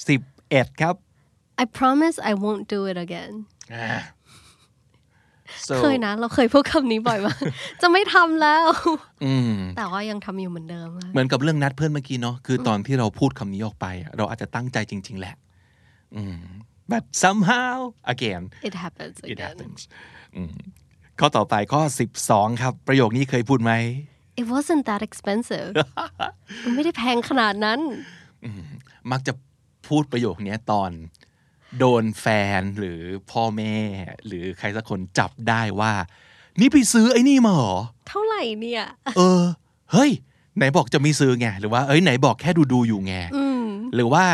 [0.04, 0.96] 11 ครับ
[1.64, 3.34] I promise I won't do it again
[3.76, 3.90] อ่า
[5.68, 7.40] so เคยนะ เราเคยพูดคำนี้บ่อยมาก
[7.82, 8.66] จะไม่ทำแล้ว
[9.26, 15.36] อืมแต่ว่ายังทำอยู่เหมือนเดิมค่ะเหมือนกับเรื่องนัดเพื่อนเมื่อกี้เนาะคือตอนที่เราพูดคำนี้ออกไปอะเราอาจจะตั้งใจจริง ๆ แหละ
[16.16, 16.40] อืม
[16.92, 17.76] but somehow
[18.14, 19.82] again it happens it again happens
[20.36, 20.56] อืม
[21.24, 21.82] ข้อต่อไปข้อ
[22.22, 23.74] 12 ครับ ประโยคนี้เคยพูดไหม
[24.42, 25.72] it wasn't that expensive
[26.64, 27.80] มันไม่ได้แพงขนาดนั้น
[29.12, 29.34] มักจะ
[29.88, 30.92] พูดประโยคนี้ตอน
[31.80, 32.26] โดนแฟ
[32.60, 33.76] นหรือพ่อแม่
[34.28, 35.94] หรือใครสักคนจับได้ว่า
[36.60, 38.84] นี่ไปซื้อไอ้นี่มาเหรอ เท่าไหร่เนี่ย
[39.18, 39.44] เออ
[39.92, 40.12] เฮ้ย
[40.58, 44.26] ไหนบอกจะไม่ซื้อไง หรือว่า เอ้ยไหนบอกแค่ดูดูๆอยู่ไงอืมหรือว่า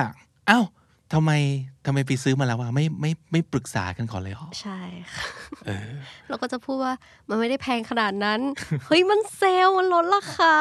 [0.48, 0.60] เอ้า
[1.14, 1.32] ทำไม
[1.90, 4.80] ทำไมไปซื้อมาแล้วว่าไม่ไม่ไม่ปรึกษากันก่อนเลยเหรอ ใช่
[5.14, 5.26] ค่ะ
[6.30, 6.94] เราก็จะพูดว่า
[7.30, 8.40] มันไม่ได้แพงขนาดนั้น
[8.88, 10.56] เฮ้ยมันเซลล์มันลดราคา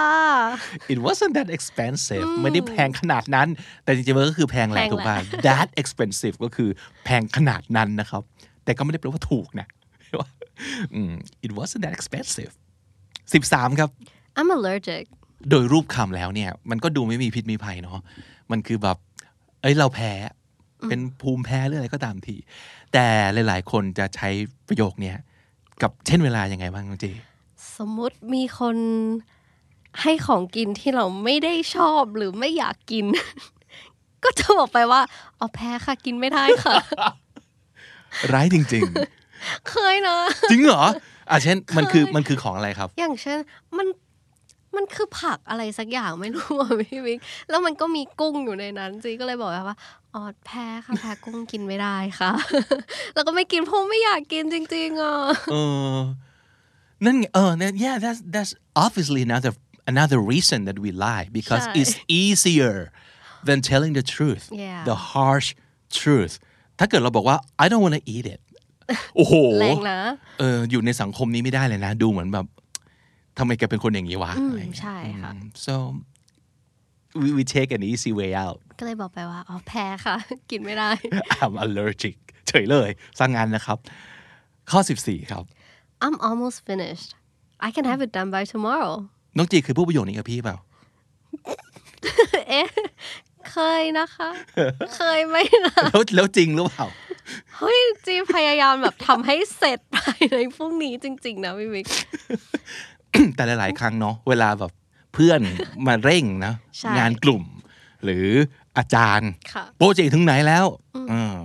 [0.93, 3.49] it wasn't that expensive ไม่ได้แพงขนาดนั้น
[3.85, 6.69] แต่จริงๆมันก็คือแพงแหละแพงแหละถูกป่ะ that expensive ก็คือ
[7.05, 8.23] แพงขนาดนั้นนะครับ
[8.65, 9.67] แต่ก็ไม่ได้แปลว่าถูกนะ
[10.95, 11.13] อืม
[11.47, 12.53] it wasn't that expensive
[13.33, 13.91] 13 ครับ
[14.39, 15.05] I'm allergic
[15.51, 17.99] โดยรูปคำแล้วเนี่ย มันก็ดูไม่มีพิษมีภัยเนาะ
[18.51, 18.97] มันคือแบบ
[19.63, 20.13] เอ้ยเราแพ้
[20.89, 22.37] เป็นภูมิแพ้หรืออะไรก็ตามที
[22.93, 24.29] แต่หลาย ๆ คนจะใช้
[24.69, 25.17] ประโยคเนี้ย
[25.83, 27.07] กับเช่นเวลายังไงบ้างน้องเจ
[27.77, 28.77] สมมุติมีคน
[30.03, 33.07] ให้ของกินที่เราไม่ได้ชอบหรือไม่อยากกิน
[34.25, 35.01] ก็จะบอกไปว่า
[35.39, 36.77] อ๋อแพ้ค่ะกินไม่ได้ค่ะ
[38.33, 38.85] ร้ายจริง
[39.71, 40.83] เคยนะๆจริงเหรอ
[41.31, 43.39] อะเช่นมันคือมันคือของอะไรครับ อย่างเช่น
[43.79, 43.87] มัน
[44.77, 47.19] มันคือผักอะไรสักอย่างไม่รู้อะพี่วิก
[47.51, 49.77] แล้วมันก็มีกุ้งอยู่ในนั้นจีก็เลยบอกไปว่า
[50.17, 52.33] อ๋อแพ้ค่ะแพ้กุ้งกินไม่ได้ค่ะ
[53.15, 55.17] แล้วก็ไม่กินเพราะไม่อยากกินจริงๆอะ
[55.53, 55.57] เอ
[55.97, 55.99] อ
[57.05, 58.53] นั่นไงเออนั่น yeah that's that's
[58.85, 59.53] obviously another
[59.93, 62.77] another reason that we lie because ใช่ it's easier
[63.49, 64.83] than telling the truth Yeah.
[64.91, 65.49] the harsh
[66.01, 66.35] truth
[66.79, 68.41] ถ้าเกิดเราบอกว่า I don't want to eat it
[69.17, 70.01] โอ้โหแรงนะ
[70.39, 72.47] เอออยู่ในสังคมนี้ไม่ได้เลยนะ ดูเหมือนแบบ
[73.39, 75.75] ทำไมแกเป็นคนอย่างนี้วะอืมอะไรอย่างเงี้ยใช่ค่ะอืม so
[77.23, 80.17] we we take an easy way out ก็เลยบอกไปว่าอ๋อแพ้ค่ะ
[80.51, 80.91] กินไม่ได้
[81.43, 82.17] I'm allergic
[82.49, 83.79] เฉยเลยสร้างงานนะครับ
[84.71, 85.45] ข้อ 14 ครับ
[86.05, 87.11] I'm almost finished
[87.67, 88.95] I can have it done by tomorrow
[89.37, 90.57] น้องจีเคยพูดประโยคนี้กับพี่เปล่า
[92.49, 92.69] เอ๊ะ
[93.51, 94.31] เคยนะคะ
[94.97, 96.87] เคยไหมนะแล้วแล้วจริงหรือเปล่า
[97.57, 101.87] เฮ้ยจีพยายามแบบทำให้เสร็จภายในพรุ่งนี้จริง ๆ นะพี่วิก
[103.35, 104.73] แต่หลาย ๆ ครั้งเนาะเวลาแบบ
[105.17, 105.41] เพื่อน
[105.87, 107.45] มาเร่งนะใช่งานกลุ่ม
[108.05, 108.27] หรือ
[108.79, 110.67] อาจารย์ค่ะโปรเจกต์ถึงไหนแล้ว
[111.11, 111.37] เออ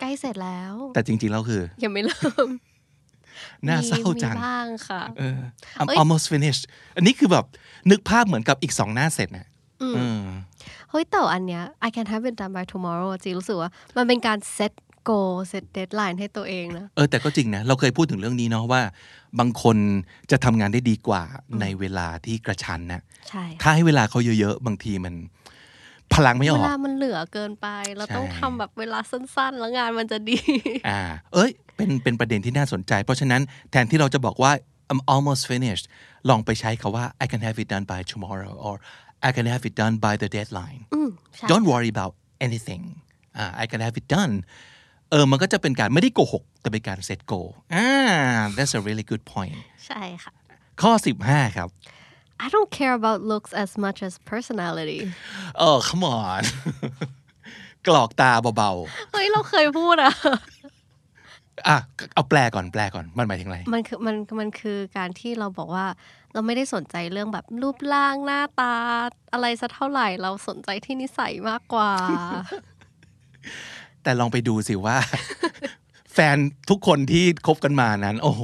[0.00, 2.48] ใกล้เสร็จแล้ว แต่จริงๆแล้วคือ ยังไม่เริ่ม
[3.68, 5.38] น่าเศร้าจังมีบ้างค่ะเออ
[5.80, 6.62] I'm เอ้ย almost finished
[6.96, 7.44] อันนี้คือแบบ
[7.90, 9.46] นึกภาพเหมือนกับอีกสองหน้าเสร็จนะ
[9.94, 10.24] เออ
[10.90, 14.38] เฮ้ยแต่อันเนี้ย I can have it done by tomorrow จีรู้สึกว่า มันเป็นการ
[15.06, 18.82] set goal set deadline ให้ตัวเองนะเออแต่ก็จริงนะ เราเคยพูดถึงเรื่องนี้เนาะว่า
[19.38, 19.76] บางคน
[20.30, 21.22] จะทำงานได้ดีกว่า
[21.60, 25.14] ในเวลาที่กระชันนะใช่ถ้าให้เวลาเขาเยอะๆ บางทีมัน
[26.14, 30.38] พลังไม่อเวอกลามันเหลือเกินไปเราต้องใช่ทำแบบเวลาสั้นๆ แล้วงานมันจะดี
[30.88, 31.00] อ่า
[31.34, 34.52] เอ้ย เป็นเป็นประเด็นที่น่าสนใจ เพราะฉะนั้นแทนที่เราจะบอกว่า
[34.90, 35.84] I'm almost finished
[36.28, 38.74] ลองไปใช้คาว่า I can have it done by tomorrow or
[39.28, 42.12] I can have it done by the deadline อืมใช่ don't worry about
[42.46, 42.82] anything
[43.38, 44.34] อ่า I can have it done
[45.10, 47.88] เออมันก็จะเป็นการไม่ได้โกหก แต่เป็นการ set goal อ่า
[48.56, 50.32] that's a really good point ใช่ค่ะ
[50.82, 50.92] ข้อ
[51.24, 51.68] 15 ครับ
[52.44, 55.00] I don't care about looks as much as personality
[55.58, 56.42] เออ come on
[57.86, 58.72] กรอกตาเบา
[59.12, 61.76] เฮ้ย เราเคยพูดอะๆอะ
[62.14, 65.86] เอาแปลก่อนแปลก่อนมันหมายถึงอะไร มันคือมันมันคือการที่เราบอกว่า
[66.32, 68.74] เราไม่ได้สนใจเรื่องแบบรูปร่างหน้าตา
[69.32, 71.90] อะไรสักเท่าไหร่เราสนใจที่นิสัยมากกว่า
[74.06, 74.96] แต่ลองไปดูสิว่า
[76.12, 76.36] แฟน
[76.70, 78.42] ทุกคนที่คบกันมานั้น โอ้โห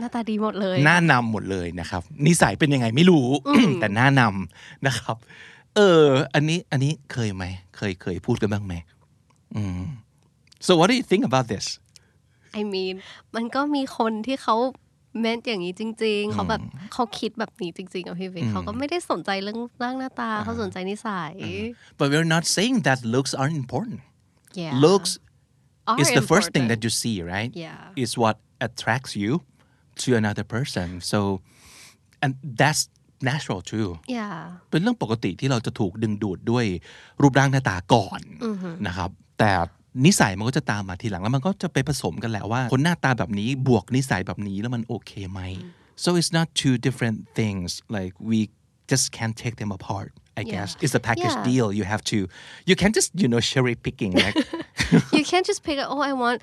[0.00, 3.26] หน้าตาดีหมดเลย หน้านำหมดเลยนะครับ นิสัยเป็นยังไงไม่รู้
[3.80, 5.16] แต่หน้านำนะครับ
[5.76, 6.02] เออ
[6.34, 7.44] อันนี้อันนี้เคยไหม
[7.76, 8.74] เคยเคยพูดกันบ้างไหม
[9.56, 9.80] อืม
[10.66, 11.66] so what do you think about this
[12.58, 12.94] I mean
[13.34, 14.56] มันก็มีคนที่เขา
[15.20, 16.60] เมนอย่างนี้จริง ๆ เขาแบบ
[16.92, 21.34] เขาคิดแบบนี้จริงๆอะพี่วิกเขาก็ไม่ได้สนใจเรื่องร่างหน้าตาเขาสนใจนิสัย
[21.98, 23.98] but we're not saying that looks aren't important
[24.62, 25.12] yeah looks
[25.88, 26.84] are is the first thing that important.
[26.86, 28.02] you see right Yeah.
[28.04, 28.36] is what
[28.66, 29.30] attracts you
[30.02, 31.18] to another person so
[32.22, 32.82] and that's
[33.30, 34.38] natural too yeah
[34.70, 36.66] เป็นเรื่องปกติที่เราจะถูกดึงดูดด้วย
[37.22, 38.20] รูปร่างหน้าตาก่อน
[38.86, 39.52] นะครับ แต่
[40.06, 45.40] นิสัยมันก็จะตามมาทีหลังแล้วมันก็จะไปผสมกันแหละว่า คนหน้าตาแบบนี้บวกนิสัยแบบนี้แล้วมันโอเคไหม
[46.04, 48.38] so it's not two different things like we
[48.90, 51.48] just can't take them apart I guess it's a package Yeah.
[51.48, 52.18] deal you have to
[52.68, 54.36] you can't just you know cherry picking like
[55.16, 56.38] you can't just pick oh I want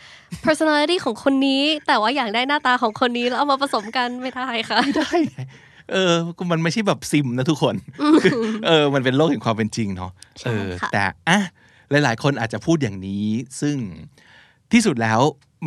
[0.47, 5.39] personality ของคนนี้ แต่ว่าอยากได้หน้าตาของคนนี้แล้วเอามาผสมกันไม่ได้ค่ะได้ไง
[5.91, 7.75] เออก็มันไม่ใช่แบบซิมนะทุกคน
[8.67, 10.11] เออมันเป็นโลกแห่งความเป็นจริงเนาะ
[10.45, 11.39] เออค่ะแต่อะ
[11.89, 13.25] หลาย ๆ คนอาจจะพูดอย่างนี้
[13.61, 13.77] ซึ่ง
[14.71, 15.19] ที่สุดแล้ว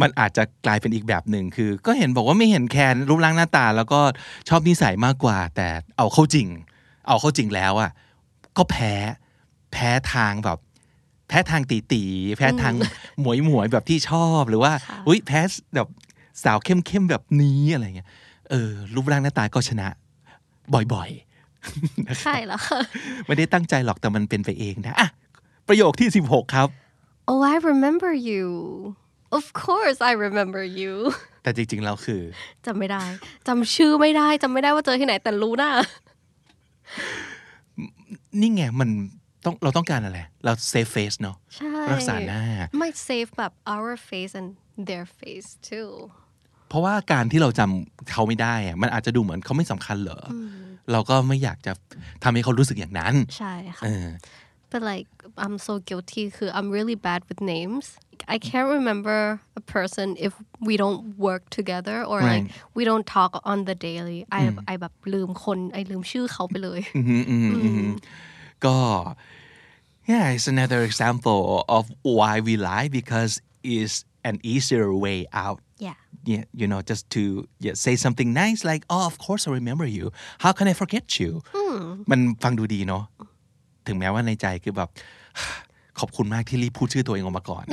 [0.03, 4.01] มันอาจจะกลายเป็นอีกแบบหนึ่งคือ ก็เห็นบอกว่าไม่เห็นแคนรูปร่างหน้าตา แล้วก็
[4.49, 6.49] ชอบนิสัยมากกว่า แต่เอาเข้าจริง
[7.09, 7.91] เอาเข้าจริงแล้วอะ
[8.57, 8.93] ก็แพ้
[9.73, 10.59] แพ้ทางแบบ
[11.29, 12.75] แพพ้ทางตีตีๆแพ้ทาง
[13.21, 14.73] หมวยหมวยๆแบบที่ชอบหรือว่า
[15.09, 15.41] อุ้ยแพ้
[15.75, 15.89] แบบ
[16.45, 18.09] สาวเข้มเข้มๆแบบนี้อะไรเงี้ย
[18.51, 19.89] เออรูปร่างหน้าตาก็ชนะ
[20.75, 22.81] บ่อยๆใช่แล้วค่ะ
[23.27, 25.09] ไม่ได้ตั้งใจหรอกแต่มันเป็นไปเองนะอะ
[25.69, 26.69] ประโยคที่ 16 ครับ
[27.31, 28.47] Oh I remember you
[29.39, 30.93] Of course I remember you
[31.43, 32.23] แต่จริงๆแล้วคือ
[32.67, 33.03] จำไม่ได้
[33.47, 35.71] จำชื่อไม่ได้จำไม่ได้ว่าเจอที่ไหนแต่รู้หน้า
[38.41, 38.89] นี่ไงมัน
[39.45, 42.43] ต้องเราต้องการอะไร เราเซฟเฟสเนาะใช่รักษาหน้า
[42.79, 44.51] ไม่ save แบบ our face and
[44.89, 45.93] their face too
[46.69, 50.37] เพราะว่าการที่เราจำเขาไม่ได้อะมันอาจจะดูเหมือนเขาไม่สำคัญเหรออ
[50.93, 51.73] เราก็ไม่อยากจะ
[52.23, 54.07] ทำให้เขารู้สึกอย่างนั้น ใช่ค่ะเออ
[54.73, 55.11] but like
[55.45, 57.87] I'm so guilty คือ I'm really bad with names
[58.36, 59.20] I can't remember
[59.60, 60.34] a person if
[60.68, 62.76] we don't work together or like Right.
[62.78, 66.82] we don't talk on the daily I I แบบลืมคนไอลืมชื่อเขาไปเลย
[68.66, 68.78] ก็
[70.12, 71.42] yeah it's another example
[71.78, 71.84] of
[72.18, 73.32] why we lie because
[73.76, 73.96] it's
[74.30, 75.98] an easier way out yeah
[76.32, 77.22] yeah, you know, just to
[77.66, 80.06] yeah, say something nice like, oh, of course I remember you.
[80.44, 81.32] How can I forget you?
[82.12, 83.04] มันฟังดูดีเนาะ
[83.88, 84.90] ถึงแม้ว่าในใจคือแบบ
[86.01, 87.65] ขอบคุณมากที่รีบพูดชื่อตัวเองออกมาก่อน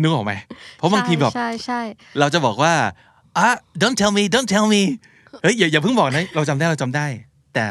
[0.00, 0.32] นึกออกไหม
[0.76, 1.80] เพราะบางทีแบบ ใช่ใช่
[2.18, 2.72] เราจะบอกว่า
[3.38, 3.48] อะ
[3.82, 4.82] don't tell me don't tell me
[5.42, 7.06] เฮ้ยอย่าอย่าเพิ่งบอกนะ เราจำได้เราจำได้
[7.54, 7.64] แต่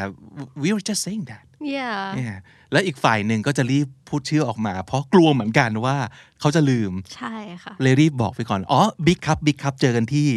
[0.62, 2.36] we were just saying that yeah yeah
[2.72, 5.96] แล้วอีกฝ่ายหนึ่งก็จะรีบพูดชื่อออกมา เพราะกลัวเหมือนกันว่า
[6.40, 7.34] เขาจะลืม ใช่
[7.64, 10.28] ค่ะ เลยรีบบอกไปก่อน อ๋อ บิ๊กครับ บิ๊กครับ เจอกันที่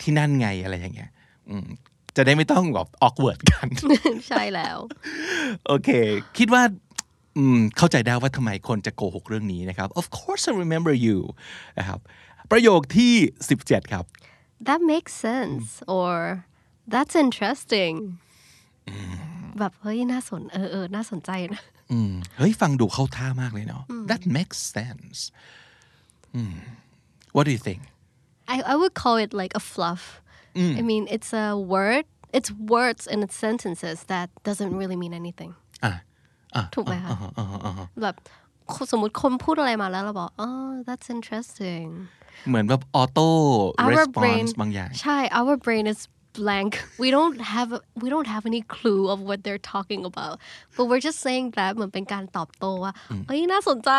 [0.00, 1.10] ที่นั่นไงอะไรอย่างเงี้ย
[1.50, 1.66] อืม
[2.16, 3.68] จะได้ไม่ต้องแบบออกเวิร์ดกัน
[4.28, 4.78] ใช่แล้ว
[5.66, 5.90] โอเค
[6.38, 6.87] คิดว่าอืม
[7.76, 11.18] เข้าใจได้ว่าทำไมคนจะโกหกเรื่องนี้นะครับ of course I remember you
[11.78, 12.00] นะครับ
[12.50, 13.14] ประโยคที่
[13.52, 14.04] 17 ครับ
[14.68, 15.66] that makes sense
[15.98, 16.14] or
[16.92, 17.94] that's interesting
[19.58, 25.18] แบบเฮ้ยน่าสนเออเออน่าสนใจนะอืมเฮ้ยฟังดูเข้าท่ามากเลยเนาะ that makes sense
[26.34, 26.54] อืม
[27.34, 27.80] what do you think
[28.54, 30.04] I I would call it like a fluff
[30.80, 32.04] I mean it's a word
[32.38, 35.52] it's words and it's sentences that doesn't really mean anything
[35.84, 35.96] อะอะ
[36.74, 37.10] ถูกไหมคะ
[38.02, 38.16] แบบ
[38.92, 40.48] สมมติคนพูดอะไรมาแล้วเราบอกอ๋อ
[40.86, 41.86] that's interesting
[42.48, 43.28] เหมือนแบบออโต้
[43.82, 46.00] our brain response บางอย่าง ใช่ our brain is
[46.38, 47.70] blank we don't have
[48.02, 50.34] we don't have any clue of what they're talking about
[50.76, 52.92] but we're just saying that เหมือนเป็นการตอบโต้ว่า
[53.26, 53.90] เอ้ยน่าสนใจ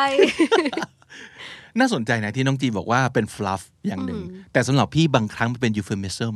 [1.80, 4.22] น่าสนใจนะที่น้องจีบอกว่าเป็น fluff อย่างหนึ่ง
[4.54, 6.36] แต่สำหรับพี่บางครั้งมันเป็น euphemism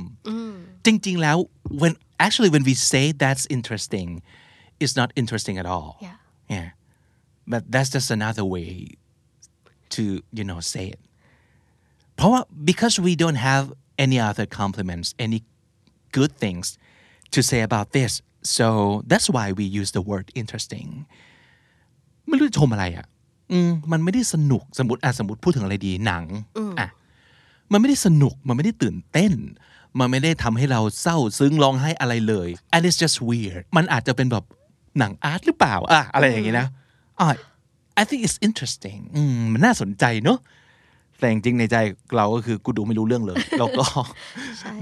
[0.85, 1.37] จริง ๆ แล้ว
[1.81, 1.93] when
[2.25, 4.09] actually when we say that's interesting
[4.82, 6.16] it's not interesting at all Yeah.
[6.54, 6.68] yeah
[7.52, 8.70] but that's just another way
[9.94, 10.02] to
[10.38, 11.00] you know say it
[12.16, 13.64] เพราะว่า because we don't have
[14.04, 15.40] any other compliments any
[16.16, 16.66] good things
[17.34, 18.12] to say about this
[18.56, 18.66] so
[19.10, 20.88] that's why we use the word interesting
[22.28, 23.06] ไม่รู้จะชมอะไรอ่ะ
[23.52, 26.24] อืม มันไม่ได้สนุก สมมติอ่ะสมมติพูดถึงอะไรดี หนัง
[26.80, 26.88] อ่ะ
[27.72, 29.32] มันไม่ได้สนุก มันไม่ได้ตื่นเต้น
[29.98, 34.44] มันไม่ได้ทำให้เราเศร้าซึ้งร้องไห้อะไรเลย and it's just weird มันอาจจะเป็นแบบ
[34.99, 36.67] หนังอาร์ตหรือเปล่าอะอะไรอย่างงี้นะ
[37.19, 37.27] อะ
[38.01, 40.39] I think it's interesting อืมมันน่าสนใจเนอะ
[41.19, 41.75] แต่จริงๆในใจ
[42.17, 43.85] เราก็คือกูดูไม่รู้เรื่องเลยแล้วก็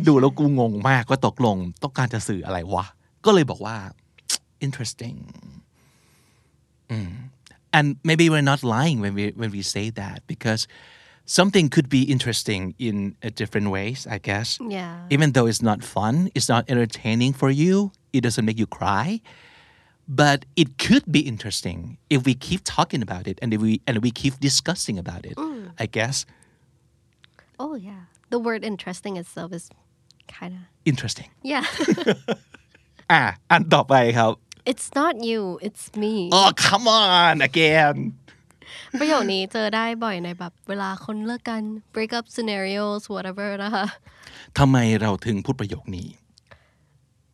[0.07, 2.85] ดูแล้วกูงงมากว่าตกลงต้องการจะสื่ออะไรวะ
[3.25, 3.75] ก็เลยบอกว่า
[4.65, 5.17] interesting
[7.77, 10.61] and maybe we're not lying when we when we say that because
[11.25, 12.95] something could be interesting in
[13.29, 15.13] a different ways i guess Yeah.
[15.15, 17.75] even though it's not fun it's not entertaining for you
[18.15, 19.07] it doesn't make you cry
[20.08, 21.78] but it could be interesting
[22.14, 25.36] if we keep talking about it and if we and we keep discussing about it
[25.82, 26.16] i guess
[27.64, 29.64] oh yeah the word interesting itself is
[30.38, 31.64] kind of interesting yeah
[33.12, 34.32] อ่ะอันต่อไปครับ
[34.70, 37.96] it's not you it's me oh come on again
[39.00, 41.62] ประโยคนี้เจอได้บ่อยในแบบเวลาคนเลิกกัน
[41.94, 43.86] break up scenarios whatever นะคะ
[44.58, 46.08] ทำไมเราถึงพูดประโยคนี้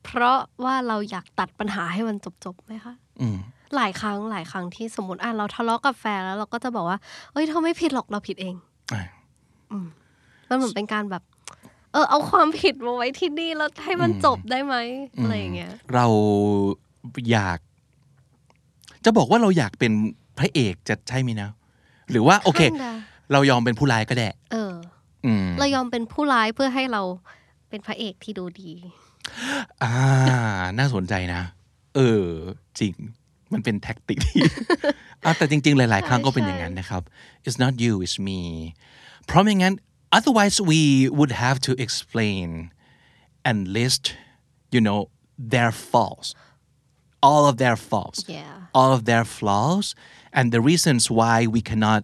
[0.07, 2.93] เพราะว่าเราอยากตัดปัญหาให้มันจบๆไหมคะ
[3.75, 6.97] หลายครั้งหลายครั้งที่สมมติอะเราทะเลาะกับแฟนแล้วเราก็จะบอกว่า
[7.31, 8.55] เอ้ยเธอไม่ผิดหรอกเราผิดเอง
[8.93, 9.03] อะ
[10.49, 11.23] มันเหมือนเป็นการแบบ
[11.93, 14.75] เออ เอาความผิดมาไว้ที่นี่แล้วให้มันจบได้ไหม
[15.21, 16.05] อะไรอย่างเงี้ย เรา
[17.31, 17.59] อยาก
[19.05, 19.91] จะบอกว่าเราอยากเป็น
[20.39, 21.49] พระเอกจะใช่ไหมนะ
[22.11, 22.91] หรือว่า โอเค Kinda
[23.31, 24.73] เรายอมเป็นผู้ร้ายก็ได้ เออ
[25.25, 27.01] อืมเรายอมเป็นผู้ร้ายเพื่อให้เรา
[27.69, 28.71] เป็นพระเอกที่ดูดี
[29.82, 29.94] อ่า
[30.78, 31.42] น่าสนใจนะ
[31.94, 32.26] เออ
[32.78, 32.94] จริง
[33.52, 34.42] มันเป็นแท็กติกที่
[35.24, 37.02] อ่ะแต่จริง ๆ หลาย ๆ ครั้งก็เป็นอย่างนั้นนะครับ
[37.46, 38.40] it's not you it's me
[39.26, 39.74] เพราะไม่งั้น
[40.18, 40.80] otherwise we
[41.18, 42.46] would have to explain
[43.48, 44.04] and list
[44.74, 45.00] you know
[45.54, 46.28] their faults
[47.28, 48.56] all of their faults Yeah.
[48.78, 49.86] all of their flaws
[50.36, 52.02] and the reasons why we cannot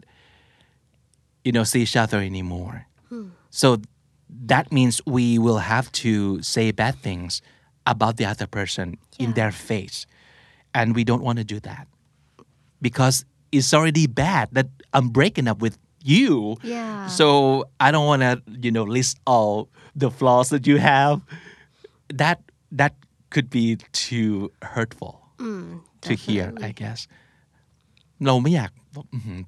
[1.46, 2.76] you know see each other anymore
[3.60, 3.68] so
[4.52, 7.32] that means we will have to say bad things
[7.86, 8.86] about the other person
[9.18, 9.34] in Yeah.
[9.38, 9.98] their face
[10.78, 11.84] and we don't want to do that
[12.86, 13.16] because
[13.56, 15.76] it's already bad that I'm breaking up with
[16.12, 17.06] you Yeah.
[17.18, 17.26] so
[17.80, 18.32] I don't want to
[18.64, 19.68] you know list all
[20.02, 21.16] the flaws that you have
[22.22, 22.38] that
[22.80, 22.92] that
[23.30, 24.32] could be too
[24.74, 25.12] hurtful
[26.06, 27.00] to hear I guess
[28.26, 28.81] เราไม่อยากอื้อหือ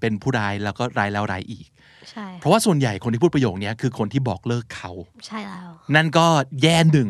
[0.01, 1.65] เป็นผู้ร้ายแล้วก็ร้ายแล้วร้ายอีก
[2.11, 4.91] ใช่ เพราะว่าส่วนใหญ่คนที่พูดประโยคเนี้ยคือคนที่บอกเลิกเขา
[5.25, 6.25] ใช่แล้ว นั่นก็
[6.61, 7.09] แย่หนึ่ง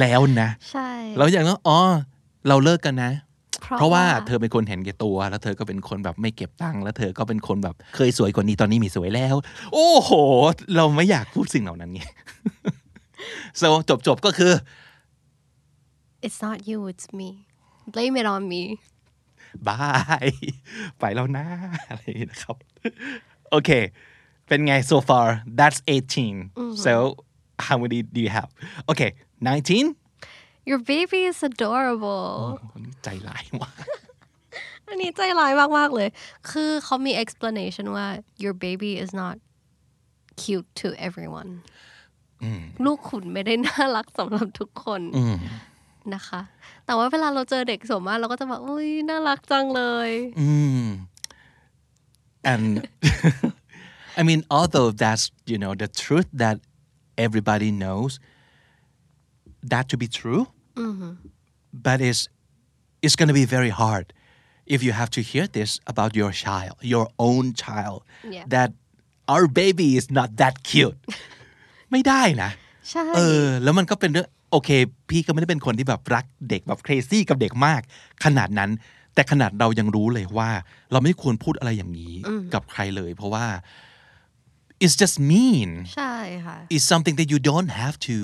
[0.00, 1.78] แล้วนะ ใช่ แล้วอย่างนั้นอ๋อ
[2.48, 3.12] เราเลิกกันนะ
[3.62, 9.34] เพราะเพราะว่าว่าเธอเป็นคนเห็นแก่ตัว แล้วเธอก็เป็นคนแบบไม่เก็บตังค์ แล้วเธอก็เป็นคนแบบเคยสวยกว่านี้ตอนนี้มีสวยแล้ว
[9.72, 10.12] โอ้โห
[10.76, 12.00] เราไม่อยากพูดสิ่งเหล่านั้นไง
[13.60, 14.52] so จบจบๆก็คือ
[16.26, 17.28] it's not you it's me
[17.94, 18.62] blame it on me
[19.68, 19.90] บา
[20.24, 20.28] ย
[20.98, 21.46] ไปแล้วนะ
[21.88, 22.56] อะไรอย่างนี้นะครับ
[23.50, 23.70] โอเค
[24.48, 25.26] เป็นไง so far
[25.58, 25.80] that's
[26.26, 26.92] 18 so
[27.66, 28.50] how many do you have
[28.90, 32.30] okay 19 your baby is adorable
[33.02, 33.84] ใจร้ายมาก
[34.86, 36.08] อันนี้ใจร้ายมากๆเลย
[36.50, 38.06] คือเขามี explanation ว่า
[38.42, 39.36] your baby is not
[40.42, 41.50] cute to everyone
[42.84, 45.00] ลูกขุนไม่ได้น่ารักสำหรับทุกคน
[46.14, 46.40] นะคะ
[46.88, 50.10] แต่ว่าเวลาเราเจอเด็กส่วนมากเราก็จะแบบอุ้ยน่ารักจังเลย
[52.52, 52.64] and
[54.20, 56.56] I mean although that's you know the truth that
[57.26, 58.12] everybody knows
[59.72, 60.42] that to be true
[61.86, 62.22] but it's
[63.04, 64.06] it's going to be very hard
[64.74, 68.00] if you have to hear this about your child your own child
[68.36, 68.44] Yeah.
[68.54, 68.70] that
[69.34, 70.98] our baby is not that cute
[71.90, 72.50] ไม่ได้นะ
[72.90, 74.70] ใช่ เออ แล้วมันก็เป็นเรื่อง โอเค
[75.10, 77.80] พี่ก็ไม่ได้เป็นคนที่แบบรักเด็กแบบ crazy กับเด็กมาก
[78.24, 78.70] ขนาดนั้น
[79.14, 80.50] แต่ขนาดเรายังรู้เลยว่า
[80.92, 82.14] เราไม่ควรพูดอะไรอย่างนี้
[82.54, 83.46] กับใครเลย เพราะว่า
[84.84, 86.14] it's just mean ใช่
[86.46, 88.16] ค่ะ it's something that you don't have to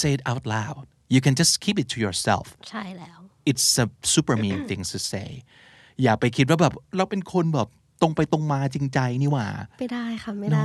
[0.00, 3.18] say it out loud you can just keep it to yourself ใช่แล้ว
[3.50, 5.28] it's a super mean thing to say
[6.02, 7.68] อย่าไปคิดว่าแบบเราเป็นคนแบบ
[8.02, 9.48] ตรงไปตรงมาจริงใจนี่หว่า
[9.80, 10.64] ไม่ได้ค่ะ ไม่ได้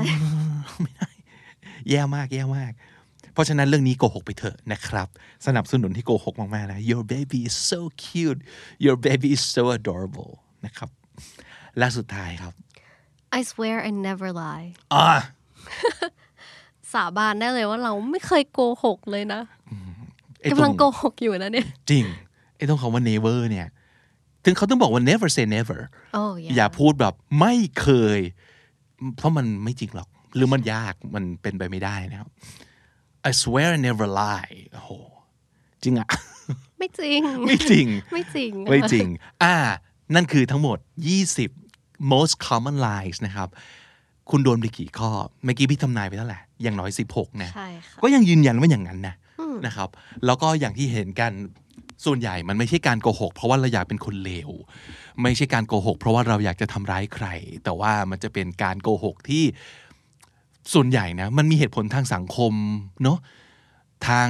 [1.89, 2.98] แย่มากแย่มากเพ
[3.39, 5.07] ราะฉะนั้นเรื่องนี้โกหกไปเถอะนะครับ
[5.47, 8.39] สนับสนุนที่โกหกมากๆนะ your baby is so cute
[8.85, 10.31] your baby is so adorable
[10.65, 10.89] นะครับ
[11.77, 12.53] และสุดท้ายครับ
[13.37, 15.09] I swear I never lie อ่า
[16.93, 19.41] สาบานได้เลยว่าเราไม่เคยโกหกเลยนะ
[20.41, 22.03] ไอ้ตกำรลังงโกหกอยู่นะเนี่ย จริง
[22.55, 23.67] ไอ้ตรงคำว่า never เนี่ย
[24.43, 25.79] ถึงเขาต้องบอกว่า never say never
[26.13, 26.23] โอ้
[26.55, 28.19] อย่าพูดแบบไม่เคย
[29.17, 32.29] เพราะมันไม่จริงหรอก หรือมันยากมันเป็นไปไม่ได้นะครับ
[33.27, 34.91] I swear I never lie โอ้โห
[35.83, 36.07] จริงอะ
[36.77, 39.07] ไม่จริง ไม่จริง ไม่จริง ไม่จริง
[39.43, 39.55] อ่า
[40.15, 40.77] นั่นคือทั้งหมด
[41.45, 43.49] 20 most common lies นะครับ
[44.29, 45.11] คุณโดนไปกี่ข้อ
[45.43, 49.15] เมื่อกี้พี่ทำนายไปเท่าไหร่ อย่างน้อย 16นะใช่ค่ะก็ยังยืนยันว่าอย่างนั้นนะ
[49.65, 49.89] นะครับ
[50.25, 51.31] แล้วก็อย่างที่เห็นกัน
[52.05, 54.49] ส่วนใหญ่มันไม่ใช่การโกหก เพราะว่าเราอยากเป็นคนเลว
[55.23, 57.27] ไม่ใช่การโกหก เพราะว่าเราอยากจะทำร้ายใคร
[57.63, 59.43] แต่ว่ามันจะเป็นการโกหกที่
[60.73, 62.53] ส่วนใหญ่นะมันมีเหตุผลทางสังคม
[63.03, 63.19] เนาะ
[64.07, 64.29] ทาง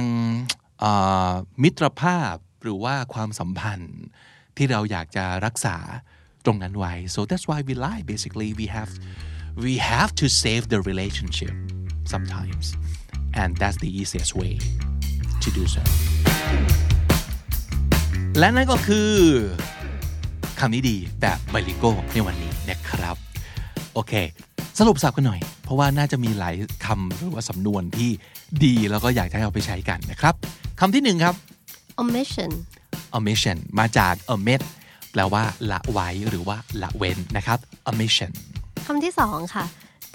[1.62, 3.96] มิตรภาพหรือว่าความสัมพันธ์
[4.56, 5.76] ที่เราอยากจะรักษา
[6.44, 8.92] ตรงนั้นไว้ so that's why we lie basically we have
[9.64, 11.54] we have to save the relationship
[12.12, 12.66] sometimes
[13.40, 14.54] and that's the easiest way
[15.42, 15.82] to do so
[18.38, 19.10] และนั่นก็คือ
[20.60, 23.16] คำนี้ดีแบบไบลิโก้ในวันนี้นะครับ
[23.94, 24.12] โอเค
[24.78, 26.54] สรุปสับกันหน่อย ราะว่าน่าจะมีหลาย
[26.84, 28.10] คำหรือว่าสำนวนที่
[28.64, 30.34] ดีแล้วก็อยากจะให้เอาไปใช้กันนะครับ
[30.80, 31.34] คำที่หนึ่งครับ
[32.02, 32.50] omission
[33.16, 34.60] omission มาจาก omit
[35.12, 37.58] แปลว่าละไว้หรือว่าละเว้นนะครับ
[37.90, 38.32] omission
[38.86, 39.64] คำที่สองค่ะ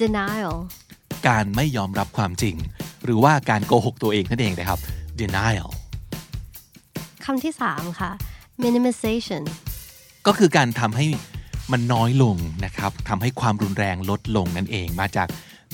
[0.01, 0.55] denial
[1.27, 2.55] การไม่ยอมรับความจริง
[3.05, 4.79] หรือว่าการโกหกตัวเองนั่นเองนะครับ
[5.21, 5.69] denial
[7.25, 8.11] คำที่สามค่ะ
[8.63, 9.43] minimization
[10.27, 11.07] ก็คือการทำให้
[11.71, 15.27] มันน้อยลงนะครับทำให้ความรุนแรงลดลงนั่นเองมาจาก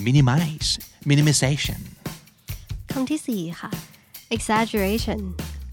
[0.05, 0.69] minimize
[1.09, 1.81] minimization
[2.91, 3.71] คำที่สี่ค่ะ
[4.35, 5.19] exaggeration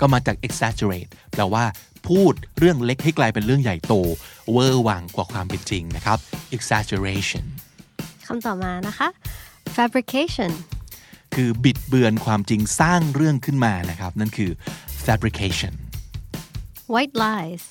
[0.01, 1.65] ก็มาจาก exaggerate แปลว่า
[2.09, 3.95] พูดเรื่องเล็กให้กลายเป็นเรื่องใหญ่โต
[4.53, 6.19] เวอร์วังกว่าความเป็นจริงนะครับ
[6.57, 7.45] exaggeration
[8.27, 9.09] คำต่อมานะคะ
[9.77, 10.53] fabrication
[11.35, 14.51] คือบิดเบือนความจริงสร้างเรื่องขึ้นมานะครับ นั่นคือ
[15.05, 15.75] fabrication
[16.95, 17.63] white lies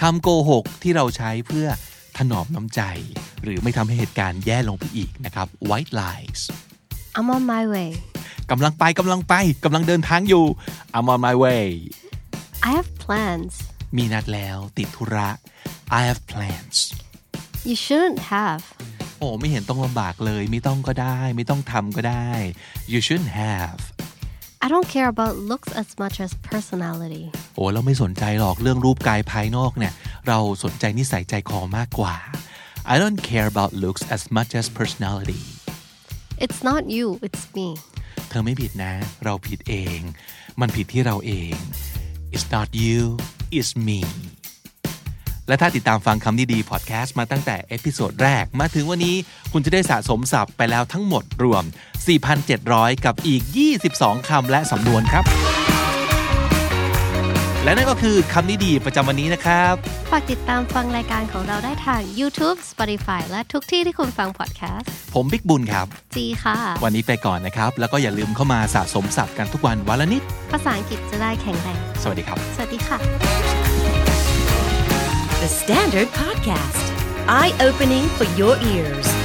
[0.00, 1.68] คำโกหกที่เราใช้เพื่อ
[2.20, 2.82] ถนอมน้ำใจ
[3.42, 6.40] หรือไม่ทำให้เหตุการณ์แย่ลงไปอีกนะครับ white lies
[7.16, 7.90] I'm on my way
[8.50, 10.44] กำลังไปกำลังไปกำลังเดินทางอยู่
[10.96, 11.66] I'm on my way
[12.66, 13.54] I have plans
[13.96, 15.28] มีนัดแล้วติดธุระ
[15.98, 16.76] I have plans
[17.68, 18.62] you shouldn't have
[19.18, 22.30] โอ้ไม่เห็นต้องลำบากเลย ไม่ต้องก็ได้ ไม่ต้องทำก็ได้
[22.92, 23.78] you shouldn't have
[24.64, 29.92] I don't care about looks as much as personality โอ้เราไม่สนใจหรอกเรื่องรูปกายภายนอกเนี่ย
[30.28, 32.14] เราสนใจนิสัยใจคอมากกว่า
[32.92, 35.42] I don't care about looks as much as personality
[36.44, 37.68] it's not you it's me
[38.28, 38.92] เธอไม่ผิดนะ
[39.24, 39.98] เราผิดเอง
[40.60, 41.54] มันผิดที่เราเอง
[42.34, 43.00] it's not you
[43.56, 44.00] it's me
[45.48, 49.16] และถ้าติดตามฟังคำนี้ดีพอดแคสต์มาตั้งแต่ episode แรก มาถึงวันนี้
[49.52, 51.64] คุณจะได้สะสมศัพท์ไปแล้วทั้งหมดรวม
[52.34, 53.42] 4,700 กับอีก
[53.86, 55.24] 22 คำและสำนวนครับ
[57.64, 59.74] และนั่นก็คือคำนี้ดีประจำวันนี้นะครับ
[60.10, 65.86] ฝากติดตามฟังรายการของเราได้ทาง YouTube Spotify และทุกที่ที่คุณฟังพอดแคสต์ ผมบิ๊กบุญครับ
[66.16, 72.98] จีค่ะ วันนี้ไปก่อนนะครับ แล้วก็อย่าลืมเข้ามาสะสมศัพท์กันทุกวันวันละนิด ภาษาอังกฤษจะได้แข็งแรง สวัสดีครับ สวัสดีค่ะ
[75.42, 76.84] The Standard Podcast,
[77.38, 79.19] eye opening for your ears.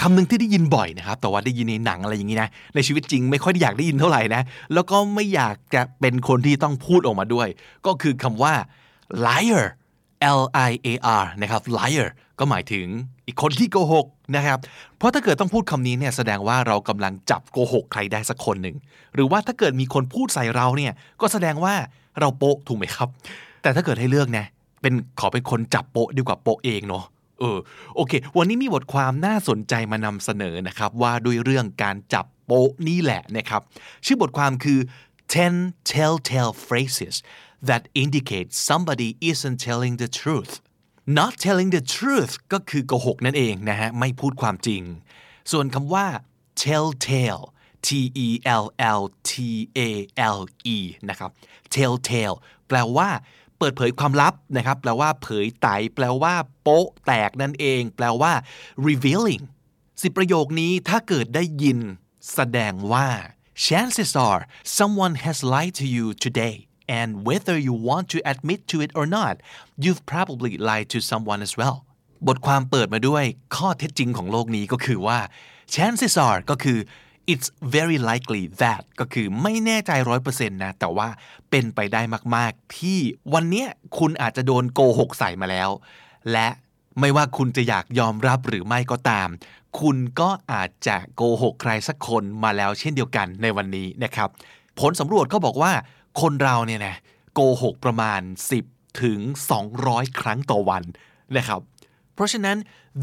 [0.00, 4.42] คำหนึ่งที่ได้ยินบ่อยนะครับ แต่ว่าได้ยินในหนังอะไรอย่างนี้นะ ในชีวิตจริงไม่ค่อยอยากได้ยินเท่าไหร่นะ
[4.74, 7.48] แล้วก็ไม่อยากจะเป็นคนที่ต้องพูดออกมาด้วย
[7.86, 8.54] ก็คือคำว่า
[9.26, 9.64] liar
[10.40, 10.88] L I A
[11.20, 12.86] R นะครับ liar ก็หมายถึง
[13.26, 14.58] อีกคนที่โกหกนะครับ
[14.98, 18.76] เพราะถ้าเกิดต้องพูดคำนี้เนี่ยแสดงว่าเรากำลังจับโกหกใครได้สักคนหนึ่ง
[19.14, 21.74] หรือว่าถ้าเกิดมีคนพูดใส่เราเนี่ย ก็แสดงว่า
[22.20, 23.08] เราโปะถูกไหมครับ
[23.62, 24.46] แต่ถ้าเกิดให้เลือกนะ
[24.82, 27.04] เป็นขอเป็นคนจับโปะดีกว่าโปะเองเนาะ
[27.40, 27.58] เออ
[27.96, 33.62] โอเค วันนี้มีบทความน่าสนใจมานำเสนอนะครับ ว่าด้วยเรื่องการจับโป๊ะนี่แหละนะครับ
[34.06, 34.80] ชื่อบทความคือ
[35.34, 37.16] 10 telltale phrases
[37.68, 40.52] that indicate somebody isn't telling the truth
[41.18, 44.82] not telling the truth ก็คือโกหกนั่นเองนะฮะ ไม่พูดความจริง
[45.52, 46.06] ส่วนคำว่า
[46.62, 47.44] telltale
[47.86, 47.88] T
[48.26, 48.28] E
[48.62, 48.64] L
[49.00, 49.32] L T
[49.78, 49.80] A
[50.36, 50.40] L
[50.76, 50.78] E
[51.08, 51.30] นะครับ
[51.74, 52.36] telltale
[52.68, 53.08] แปลว่า
[53.60, 58.32] เปิดเผยความลับนะครับ แปลว่าเผยไตแปลว่า โป๊ะแตกนั่นเอง แปลว่า
[58.88, 59.44] revealing
[60.02, 61.78] สิประโยคนี้ถ้าเกิดได้ยิน
[62.34, 63.08] แสดงว่า
[63.66, 64.42] chances are
[64.78, 66.54] someone has lied to you today
[67.00, 69.34] and whether you want to admit to it or not
[69.82, 71.76] you've probably lied to someone as well
[72.28, 73.24] บทความเปิดมาด้วย
[73.56, 75.18] ข้อเท็จจริงของโลกนี้ก็คือว่า
[75.74, 76.78] chances are ก็คือ
[77.32, 81.08] it's very likely that ก็คือไม่แน่ใจร้อยเปอร์เซ็นต์นะ แต่ว่า
[81.50, 82.02] เป็นไปได้
[82.36, 82.98] มาก ๆ ที่
[83.34, 83.64] วันนี้
[83.98, 85.70] คุณอาจจะโดนโกหกใส่มาแล้ว
[86.32, 86.48] และ
[87.00, 89.28] ไม่ว่าคุณจะอยากยอมรับหรือไม่ก็ตาม
[89.80, 94.28] คุณก็อาจจะโกหกใครสักคนมาแล้วเช่นเดียวกันในวันนี้นะครับ
[94.80, 95.72] ผลสำรวจก็บอกว่า
[96.20, 96.96] คนเราเนี่ยนะ
[97.34, 98.20] โกหกประมาณ
[98.62, 99.18] 10 ถึง
[99.70, 100.82] 200 ครั้งต่อวัน
[101.36, 101.60] นะครับ
[102.14, 102.56] เพราะฉะนั้น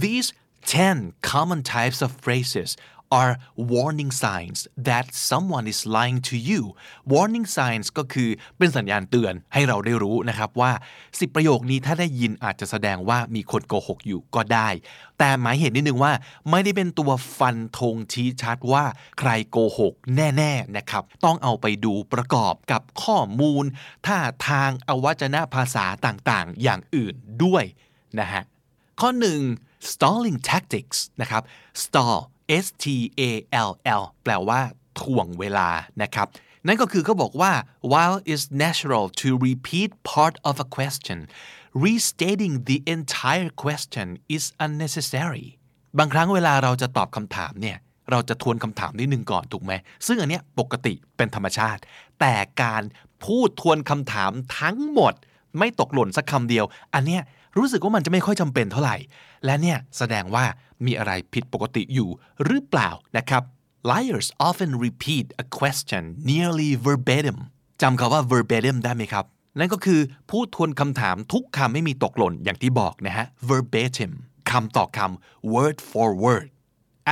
[0.03, 0.29] these
[0.77, 2.69] 10 common types of phrases
[3.19, 6.61] are warning signs that someone is lying to you
[7.13, 10.71] warning signs ก็คือเป็นสัญญาณเตือนให้เราได้รู้นะครับว่า
[11.05, 14.69] 10 ประโยคนี้ถ้าได้ยินอาจจะแสดงว่ามีคนโกหกอยู่ก็ได้
[15.17, 16.13] แต่หมายเหตุนิดนึงว่า
[16.49, 18.83] ไม่ได้เป็นตัวฟันธงชี้ชัดว่า
[19.19, 23.65] ใครโกหกแน่ๆนะครับ ต้องเอาไปดูประกอบกับข้อมูล
[24.05, 27.63] ท่าทางอวัจนภาษาต่างๆ อย่างอื่นด้วย
[28.19, 28.43] นะฮะ
[28.99, 29.39] ข้อหนึ่ง
[29.91, 31.43] stalling tactics นะครับ
[31.83, 32.19] stall
[32.63, 32.85] S T
[33.19, 33.21] A
[33.69, 33.71] L
[34.01, 34.59] L แปลว่า
[34.99, 35.69] ถ่วงเวลา
[36.01, 36.27] นะครับ
[36.67, 37.51] นั่นก็คือเขาบอกว่า
[37.91, 41.19] while it's natural to repeat part of a question
[41.85, 45.47] restating the entire question is unnecessary
[45.97, 47.77] บางครั้งเวลาเราจะตอบคำถามเนี่ย
[48.11, 49.73] เราจะทวนคำถามนิดนึงก่อนถูกไหม
[50.07, 51.81] ซึ่งอันเนี้ยปกติเป็นธรรมชาติ
[52.19, 52.33] แต่
[52.63, 52.83] การ
[53.25, 55.13] พูดทวนคำถามทั้งหมด
[55.57, 57.21] ไม่ตกหล่นสักคำเดียว อันเนี้ย
[57.57, 58.97] รู้สึกว่ามันจะไม่ค่อยจำเป็นเท่าไหร่
[59.45, 60.45] และเนี่ยแสดงว่า
[60.85, 62.09] มีอะไรผิดปกติอยู่
[62.45, 63.43] หรือเปล่านะครับ
[63.91, 67.37] Liars often repeat a question nearly verbatim
[67.81, 69.25] จำคำว่า verbatim ได้ไหมครับ
[69.59, 69.99] นั่นก็คือ
[70.31, 74.11] พูดทวนคำถามทุกคำไม่มีตกหล่นอย่างที่บอกนะฮะ verbatim
[74.51, 76.49] คำต่อคำ word for word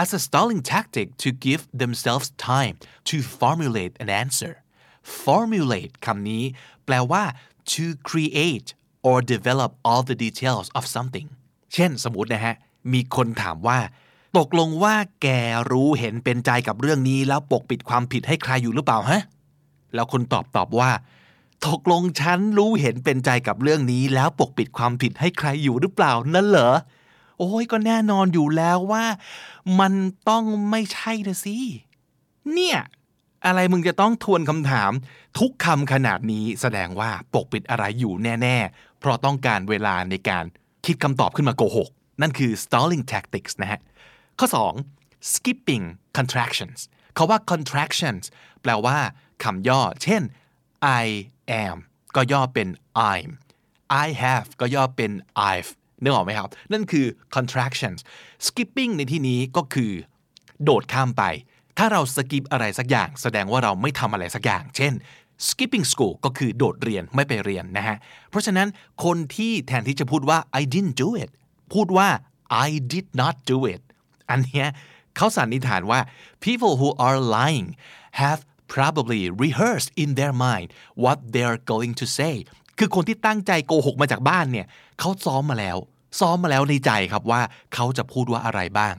[0.01, 2.75] as a stalling tactic to give themselves time
[3.09, 4.53] to formulate an answer
[5.23, 6.43] formulate คำนี้
[6.85, 7.23] แปลว่า
[7.73, 8.69] to create
[9.07, 11.27] or develop all the details of something
[11.73, 12.55] เช่นสมมตินะฮะ
[12.93, 13.79] มีคนถามว่า
[14.37, 15.27] ตกลงว่าแก
[15.71, 19.21] รู้เห็นเป็นใจกับเรื่องนี้ แล้วปกปิดความผิดให้ใครอยู่หรือเปล่าฮะ
[19.93, 20.91] แล้วคนตอบตอบว่า
[21.67, 26.71] ตกลงฉันรู้เห็นเป็นใจกับเรื่องนี้ แล้วปกปิดความผิดให้ใครอยู่หรือเปล่านั่นเหรอ
[27.39, 29.05] โอ้ยก็แน่นอนอยู่แล้วว่า
[29.79, 29.93] มัน
[30.29, 31.57] ต้องไม่ใช่นะสิ
[32.53, 32.79] เนี่ย
[33.45, 34.91] อะไรมึงจะต้องทวนคำถาม
[35.39, 40.45] ทุกคำขนาดนี้แสดงว่าปกปิดอะไรอยู่แน่ ๆ เพราะต้องการเวลาในการ
[40.85, 41.89] คิดคำตอบขึ้นมาโกหก
[42.21, 43.79] นั่นคือ stalling tactics นะฮะ
[44.39, 44.47] ข้อ
[44.91, 45.85] 2 skipping
[46.17, 46.79] contractions
[47.15, 48.23] เขาว่า contractions
[48.61, 48.97] แปลว่า
[49.43, 50.21] คำย่อ เช่น
[51.03, 51.05] I
[51.65, 51.77] am
[52.15, 52.67] ก็ย่อเป็น
[53.13, 53.29] I'm
[54.05, 55.11] I have ก็ย่อเป็น
[55.51, 55.71] I've
[56.01, 57.99] นึกออกไหมครับ นั่นคือ contractions
[58.47, 59.91] skipping ในที่นี้ก็คือ
[60.63, 61.23] โดดข้ามไป
[61.78, 64.93] ถ้าเรา skip อะไรสักอย่าง แสดงว่าเราไม่ทำอะไรสักอย่าง เช่น
[65.47, 67.97] skipping school ก็คือโดดเรียนไม่ไปเรียนนะฮะ
[68.30, 68.67] เพราะฉะนั้น
[69.03, 71.30] คนที่แทนที่จะพูดว่า I didn't do it
[71.73, 72.09] พูดว่า
[72.65, 73.82] I did not do it
[74.30, 74.67] อันเนี้ย
[75.15, 75.99] เขาสันนิษฐานว่า
[76.45, 77.67] people who are lying
[78.21, 78.41] have
[78.76, 80.67] probably rehearsed in their mind
[81.03, 82.36] what they are going to say
[82.80, 84.67] คือคนที่ตั้งใจโกหกมาจากบ้านเนี่ย
[84.99, 85.78] เขาซ้อมมาแล้ว
[86.19, 87.41] ซ้อมมาแล้วในใจครับว่า
[87.73, 88.93] เขาจะพูดว่าอะไรบ้าง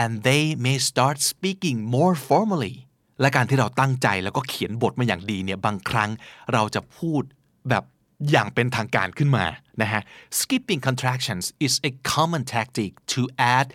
[0.00, 2.76] and they may start speaking more formally
[3.20, 6.10] และการที่เราตั้งใจแล้วก็เขียนบทมาอย่างดีเนี่ยบางครั้ง
[6.52, 7.22] เราจะพูด
[7.68, 7.84] แบบ
[8.30, 9.46] อย่างเป็นทางการขึ้นมา
[9.82, 10.02] นะฮะ
[10.40, 13.20] skipping contractions is a common tactic to
[13.56, 13.66] add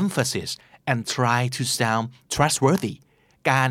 [0.00, 0.50] emphasis
[0.90, 2.04] and try to sound
[2.34, 2.94] trustworthy
[3.50, 3.70] การ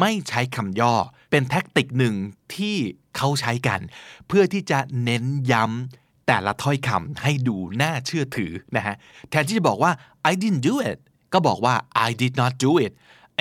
[0.00, 0.94] ไม่ใช้คำย่อ
[1.30, 2.14] เป็นแท็กติกหนึ่ง
[2.54, 2.76] ที่
[3.16, 3.80] เขาใช้กัน
[4.28, 8.94] เพื่อที่จะเน้นย้ำแต่ละถ้อยคำให้ดูน่าเชื่อถือนะฮะ
[9.30, 9.92] แทนที่จะบอกว่า
[10.30, 10.98] I didn't do it
[11.34, 11.74] ก็บอกว่า
[12.06, 12.92] I did not do it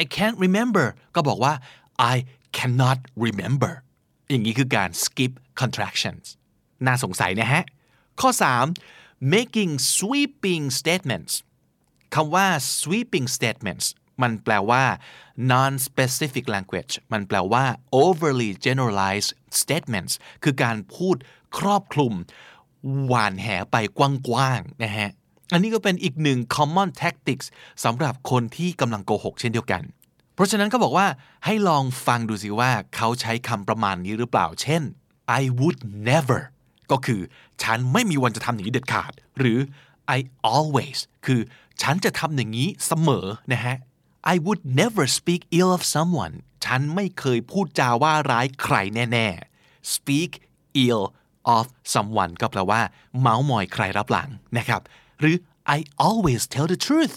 [0.01, 1.53] I can't remember ก็บอกว่า
[2.13, 2.15] I
[2.57, 3.73] cannot remember
[4.29, 5.31] อย่างนี้คือการ skip
[5.61, 6.25] contractions
[6.85, 7.63] น่าสงสัยนะฮะ
[8.21, 8.29] ข้อ
[8.79, 11.33] 3 making sweeping statements
[12.15, 12.47] คำว่า
[12.79, 13.85] sweeping statements
[14.21, 14.83] มันแปลว่า
[15.51, 17.65] non-specific language มันแปลว่า
[18.03, 19.31] overly generalized
[19.61, 20.13] statements
[20.43, 21.15] คือการพูด
[21.57, 22.13] ครอบคลุม
[23.07, 23.99] หวานแหไปก
[24.33, 25.09] ว้างๆนะฮะ
[25.53, 27.45] อันนี้ก็เป็นอีกหนึ่ง common tactics
[27.83, 29.83] สำหรับคนที่กำลังโกหกเช่นเดียวกัน
[30.35, 31.07] เพราะฉะนั้นก็บอกว่า
[31.45, 34.81] ให้ลองฟังดูสิว่าเขาใช้คำประมาณนี้หรือเปล่า เช่น
[35.39, 35.79] I would
[36.09, 36.41] never
[36.91, 37.21] ก็คือ
[37.63, 39.59] ฉันไม่มีวันจะทำอย่างนี้เด็ดขาด หรือ
[40.17, 40.19] I
[40.53, 41.41] always คือ
[41.81, 43.75] ฉันจะทำอย่างนี้เสมอนะฮะ
[44.33, 46.35] I would never speak ill of someone
[46.65, 48.75] ฉันไม่เคยพูดจาว่าร้ายใคร
[49.11, 50.31] แน่ๆ speak
[50.85, 51.03] ill
[51.57, 52.81] of someone ก็แปลว่า
[53.19, 54.81] เมาส์มอยใครรับหลังนะครับ
[55.19, 55.35] หรือ
[55.75, 57.15] I always tell the truth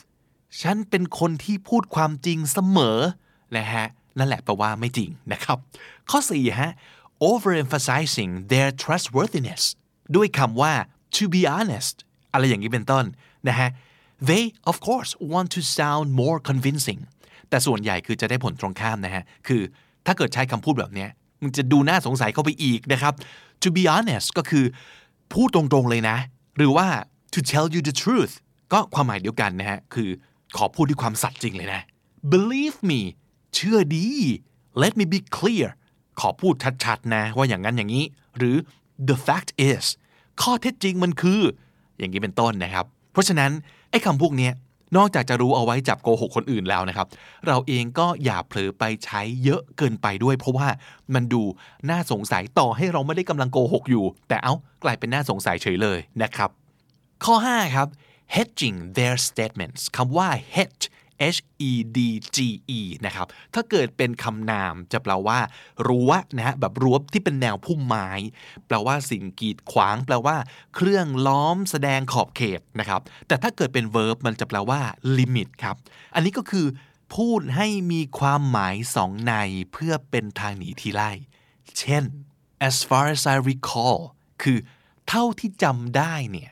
[0.63, 2.99] ฉันเป็นคนที่พูดความจริงเสมอ
[3.57, 3.87] นะฮะ
[4.19, 5.59] นั่นแหละแปลว่าไม่จริงนะครับ
[6.11, 6.73] ข้อ4ฮะ
[7.31, 9.63] overemphasizing their trustworthiness
[10.17, 10.73] ด้วยคำว่า
[11.17, 11.97] to be honest
[12.33, 13.05] อะไรอย่างนี้เป็นต้น
[13.49, 13.69] นะฮะ
[14.29, 17.01] they of course want to sound more convincing
[17.49, 19.63] แต่ส่วนใหญ่คือจะได้ผลตรงข้ามนะฮะ คือ
[20.07, 21.07] ถ้าเกิดใช้คำพูดแบบนี้
[21.43, 23.15] มันจะดูน่าสงสัยเข้าไปอีกนะครับ
[23.63, 24.65] to be honest ก็คือ
[25.33, 26.17] พูดตรงๆเลยนะ
[26.57, 26.87] หรือว่า
[27.37, 28.35] to tell you the truth
[28.73, 30.09] ก็ความหมายเดียวกันนะฮะ คือ
[30.57, 31.81] ขอพูดด้วยความสัตย์จริงเลยนะ
[32.33, 33.01] believe me
[33.55, 34.07] เชื่อดี
[34.83, 35.69] let me be clear
[36.21, 38.05] ขอพูดชัดๆนะ ว่าอย่างนั้นอย่างนี้
[38.39, 38.57] หรือ
[39.09, 39.85] the fact is
[40.43, 41.41] ข้อเท็จจริงมันคือ
[41.99, 43.51] อย่างนี้เป็นต้นนะครับ เพราะฉะนั้น
[43.91, 44.51] ไอ้คำพวกนี้
[44.97, 47.07] นอกจากจะรู้เอาไว้จับโกหกคนอื่นแล้วนะครับ
[47.47, 50.69] เราเองก็อย่าเผลอไปใช้เยอะเกินไปด้วย เพราะว่า
[51.15, 51.43] มันดู
[51.91, 56.51] น่าสงสัยต่อให้เราไม่ได้กำลังโกหกอยู่ แต่เอา้ากลายเป็นน่าสงสัยเฉยเลยนะครับ
[57.25, 57.89] ข้อ 5 ครับ
[58.35, 60.85] hedging their statements คำว่า hedge
[61.37, 61.41] H
[61.71, 61.99] E D
[62.37, 62.39] G
[62.79, 65.39] E นะครับ ถ้าเกิดเป็นคำนามจะแปลว่า
[65.89, 68.09] รั้วนะฮะแบบรั้วที่เป็นแนวพุ่มไม้
[68.67, 70.37] แปลว่าสิ่งกีดขวาง แปลว่า
[70.75, 74.81] เครื่องล้อมแสดงขอบเขตนะครับ แต่ถ้าเกิดเป็น verb มันจะแปลว่า
[75.17, 75.77] limit ครับ
[76.15, 76.67] อันนี้ก็คือ
[77.15, 79.33] พูดให้มีความหมายสองใน
[79.73, 81.11] เพื่อเป็นทางหนีทีไล่
[81.79, 82.05] เช่น
[82.69, 83.99] as far as I recall
[84.43, 84.59] คือ
[85.09, 86.51] เท่าที่จำได้เนี่ย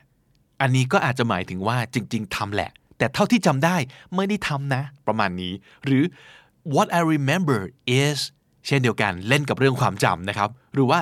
[0.61, 3.77] อันนี้ก็อาจจะหมายถึงว่าจริง ๆทำแหละ แต่เท่าที่จำได้
[4.15, 5.53] ไม่ได้ทำนะ ประมาณนี้
[5.85, 6.03] หรือ
[6.75, 7.59] what I remember
[8.01, 8.17] is
[8.67, 10.99] เช่นเดียวกันเล่นกับเรื่องความจำนะครับ หรือว่า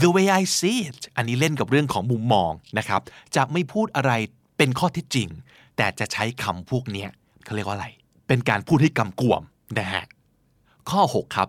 [0.00, 3.00] the way I see it อันนี้เล่นกับเรื่องของมุมมองนะครับ
[3.36, 4.12] จะไม่พูดอะไร
[4.58, 5.28] เป็นข้อเท็จจริง
[5.76, 7.08] แต่จะใช้คำพวกเนี้ย
[7.44, 7.88] เขาเรียกว่าอะไร
[8.28, 9.42] เป็นการพูดให้กำกวม
[9.78, 10.04] นะฮะ
[10.90, 11.48] ข้อ 6 ครับ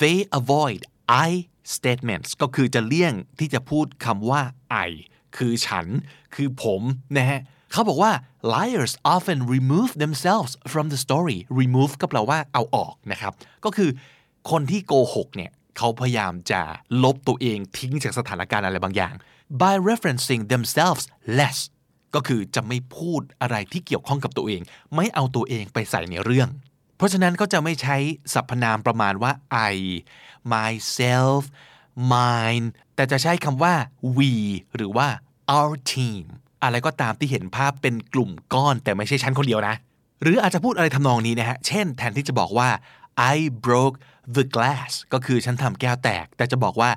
[0.00, 0.80] they avoid
[1.28, 1.30] I
[1.76, 4.42] statements ก็คือจะเลี่ยงที่จะพูดคำว่า
[4.88, 4.90] I
[5.38, 5.86] คือฉัน
[6.34, 6.82] คือผม
[7.16, 7.40] นะฮะ
[7.72, 8.12] เขาบอกว่า
[8.54, 13.32] liars often remove themselves from the story remove ก็แปลว่าเอาออกนะครับ
[13.64, 13.90] ก็คือ
[14.50, 16.62] คนที่โกหกเนี่ยเขาพยายามจะ
[17.04, 19.14] ลบตัวเองทิ้งจากสถานการณ์อะไรบางอย่าง
[19.62, 21.04] by referencing themselves
[21.38, 21.58] less
[22.14, 24.60] ก็คือจะไม่พูดอะไรที่เกี่ยวข้องกับตัวเอง
[24.96, 26.48] ไม่เอาตัวเองไปใส่ในเรื่อง
[26.96, 27.96] เพราะฉะนั้นก็จะไม่ใช้
[28.34, 29.32] สรรพนามประมาณว่า
[29.72, 29.74] I
[30.52, 31.42] myself
[32.12, 33.74] mine แต่จะใช้คำว่า
[34.16, 34.32] we
[34.76, 35.08] หรือว่า
[35.56, 36.22] our team
[36.62, 39.74] อะไรก็ตามที่เห็นภาพเป็นกลุ่มก้อนแต่ไม่ใช่ฉันคนเดียวนะ
[40.22, 42.68] หรืออาจจะพูดอะไรทำนองนี้นะฮะ เช่นแทนที่จะบอกว่า
[43.34, 43.36] I
[43.66, 43.96] broke
[44.36, 46.90] the glass ก็คือฉันทำแก้วแตก แต่จะบอกว่า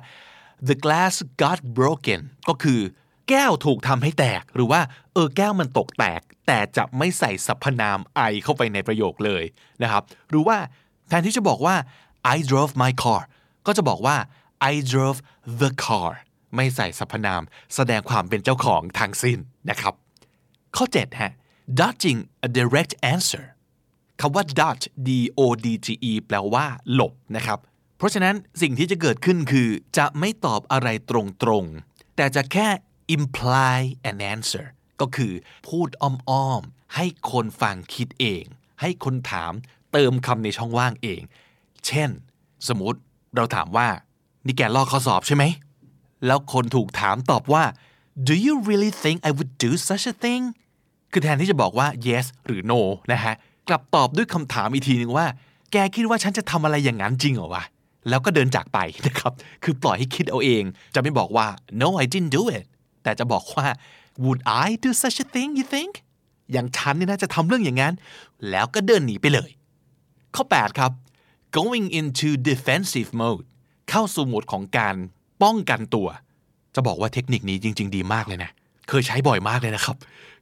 [0.68, 2.80] the glass got broken ก็คือ
[3.28, 4.80] แก้วถูกทำให้แตก หรือว่า
[5.12, 7.98] เออแก้วมันตกแตก แต่จะไม่ใส่สรรพนาม
[8.30, 9.44] I เข้าไปในประโยคเลย
[9.82, 10.56] นะครับ หรือว่า
[11.08, 11.76] แทนที่จะบอกว่า
[12.34, 13.20] I drove my car
[13.66, 14.16] ก็จะบอกว่า
[14.70, 15.18] I drove
[15.60, 16.10] the car
[16.56, 17.42] ไม่ใส่สรรพนาม
[17.74, 19.38] แสดงความเป็นเจ้าของทางสิ้น
[19.70, 19.94] นะครับ
[20.76, 21.32] ข้อ 7 ฮะ
[21.80, 23.44] dodging a direct answer
[24.20, 27.58] คำว่า dodge d o d g e แปลว่า หลบนะครับ
[27.96, 31.12] เพราะฉะนั้นสิ่งที่จะเกิดขึ้นคือ จะไม่ตอบอะไรต
[31.48, 32.68] รงๆ แต่จะแค่
[33.16, 33.78] imply
[34.10, 34.66] an answer
[35.00, 35.32] ก็คือ
[35.68, 38.44] พูดอ้อมๆ ให้คนฟังคิดเอง
[38.80, 39.52] ให้คนถาม
[39.92, 41.22] เติมคำในช่องว่างเอง
[41.86, 42.10] เช่น
[42.68, 42.98] สมมติ
[43.36, 43.88] เราถามว่า
[44.46, 45.44] นี่แกลอกข้อสอบใช่ไหม
[46.26, 47.64] แล้วคนถูกถามตอบว่า
[48.28, 50.42] do you really think I would do such a thing
[51.12, 52.80] คือแทนที่จะบอกว่า yes หรือ no
[53.12, 53.34] นะฮะ
[53.68, 55.26] กลับตอบด้วยคำถามอีกทีหนึ่งว่า
[55.72, 57.64] แกคิดว่าฉันจะทำอะไรอย่างนั้นจริงเหรอวะ
[58.08, 59.32] แล้วก็เดินจากไปนะครับ
[59.64, 60.62] คือปล่อยให้คิดเอาเอง
[60.94, 61.46] จะไม่บอกว่า
[61.80, 62.64] no I didn't do it
[63.02, 63.66] แต่จะบอกว่า
[64.24, 65.92] would I do such a thing you think
[66.52, 67.94] อย่างฉันนี่นะจะทำเรื่องอย่างนั้น
[68.50, 69.50] แล้วก็เดินหนีไปเลย
[70.34, 70.92] ข้อ 8 ครับ
[71.56, 73.44] going into defensive mode
[73.90, 74.96] เข้าสู่โหมดของการ
[75.42, 76.08] ป้องกันตัว
[76.74, 78.50] จะบอกว่าเทคนิคนี้จริง ๆ ดีมากเลยนะ
[78.88, 79.96] เคยใช้บ่อยมากเลยนะครับ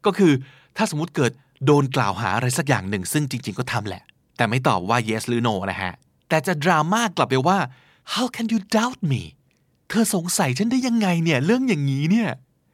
[0.05, 0.33] ก็คือ
[0.77, 1.33] ถ้าสมมติเกิด
[1.67, 4.03] โดนกล่าวหาอะไรสักอย่างหนึ่ง ซึ่งจริง ๆ ก็ทำแหละ
[4.37, 5.93] แต่ไม่ตอบว่า yes หรือ no นะฮะ
[6.29, 7.59] แต่จะดราม่ากลับไปว่า
[8.13, 9.23] how can you doubt me
[9.89, 12.31] เธอสงสัยฉันได้ยังไงเนี่ย เรื่องอย่างนี้เนี่ย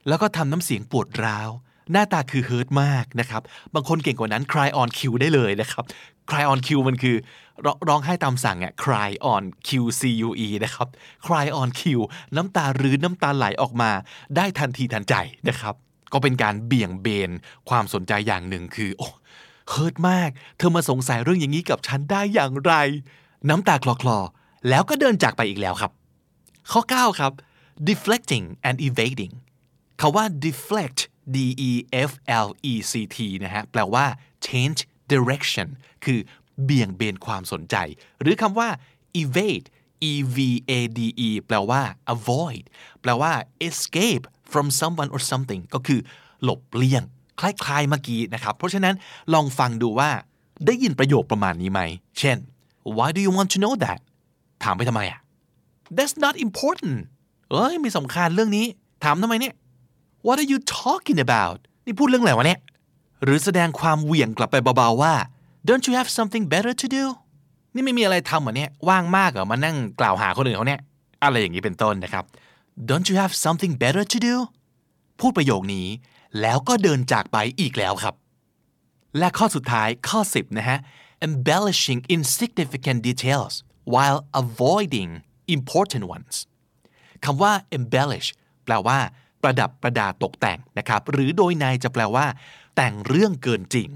[0.09, 1.51] แล้วก็ทำน้ำเสียงปวดร้าว
[1.93, 3.43] หน้าตาคือเฮิร์ตมากนะครับ
[3.75, 5.85] บางคนเก่งกว่านั้น cry on cue ได้เลยนะครับ
[6.31, 7.17] cry on cue มันคือ
[7.67, 9.71] รร้องไห้ตามสั่งอะ cry on q
[10.01, 10.89] c u e นะครับ
[11.27, 12.05] cry on cue
[12.37, 13.91] น้ำตารื้นน้ำตาไหลออกมา
[14.37, 15.15] ได้ทันทีทันใจ
[15.49, 15.75] นะครับ
[16.13, 17.31] ก็เป็นการเบี่ยงเบน
[17.69, 19.09] ความสนใจอย่างหนึ่งคือ โอ้
[19.71, 22.73] เฮิร์ตมาก เธอมาสงสัยเรื่องอย่างนี้กับฉันได้อย่างไร
[23.49, 25.93] น้ำตาคลอคลอๆแล้วก็เดินจากไปอีกแล้วครับ
[26.71, 27.33] ข้อ 9 ครับ
[27.89, 29.35] deflecting and evading
[30.01, 31.01] คาว่า deflect
[31.35, 31.39] d
[31.71, 31.73] e
[32.09, 32.11] f
[32.45, 34.05] l e c t นะฮะ แปลว่า
[34.47, 34.81] change
[35.13, 35.69] direction
[36.05, 36.19] คือ
[36.65, 37.77] เบี่ยงเบนความสนใจ
[38.21, 38.69] หรือคำว่า
[39.23, 39.67] evade
[40.11, 40.39] e v
[40.71, 41.83] a d e แปลว่า
[42.15, 42.65] avoid
[43.01, 43.33] แปลว่า
[43.69, 46.01] escape from someone or something ก็คือ
[46.45, 47.03] หลบเลี่ยง
[47.41, 48.95] คล้ายๆเมื่อกี้นะครับ เพราะฉะนั้น
[49.35, 50.11] ลองฟังดูว่า
[50.67, 51.81] ได้ยินประโยคประมาณนี้ไหม
[52.19, 52.37] เช่น
[52.97, 54.01] why do you want to know that
[54.65, 55.21] ถามไปทำไมอะ
[55.97, 56.99] that's not important
[57.51, 58.67] เอ้ยไม่สำคัญเรื่องนี้
[59.05, 59.55] ถามทำไมเนี่ย
[60.27, 62.61] what are you talking about นี่พูดเรื่องอะไรวะเนี่ย
[63.25, 65.15] หรือแสดงความเหวี่ยงกลับไปเบาๆว่า
[65.69, 67.05] don't you have something better to do
[67.75, 70.81] นี่ไม่มีอะไรทำเหรอเนี่ยว่างมากเหรอมานั่งกล่าวหาคนอื่นเขาเนี่ย
[71.23, 72.25] อะไรอย่างนี้เป็นต้นนะครับ
[72.89, 74.35] don't you have something better to do
[75.21, 75.87] พูดประโยคนี้
[76.41, 78.15] แล้วก็เดินจากไปอีกแล้วครับ
[79.19, 80.79] และข้อสุดท้ายข้อ 10 นะฮะ
[81.27, 83.55] embellishing insignificant details
[83.95, 85.11] while avoiding
[85.57, 86.35] important ones
[87.25, 88.29] คำว่า embellish
[88.65, 88.99] แปลว่า
[89.43, 92.27] ประดับประดาตกแต่งนะครับ หรือโดยในจะแปลว่า
[92.77, 93.89] แต่งเรื่องเกินจริง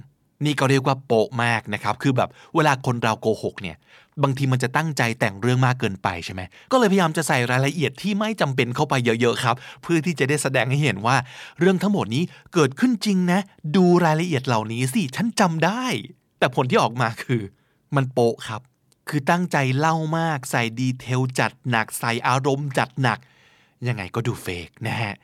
[0.44, 3.76] นี่ก็เรียกว่าโปะมากนะครับ คือแบบเวลาคนเราโกหกเนี่ย
[4.22, 11.16] บางทีมันจะตั้งใจแต่งเรื่องมากเกินไปใช่ไหม ก็เลยพยายามจะใส่รายละเอียดที่ไม่จำเป็นเข้าไปเยอะๆครับ เพื่อที่จะได้แสดงให้เห็นว่า
[11.58, 12.22] เรื่องทั้งหมดนี้
[12.54, 13.40] เกิดขึ้นจริงนะ
[13.76, 15.84] ดูรายละเอียดเหล่านี้สิ ฉันจำได้
[16.38, 17.42] แต่ผลที่ออกมาคือ
[17.96, 18.60] มันโปะครับ
[19.08, 23.18] คือตั้งใจเล่ามาก ใส่ดีเทลจัดหนัก ใส่อารมณ์จัดหนัก
[23.88, 25.14] ยังไงก็ดูเฟกนะฮะ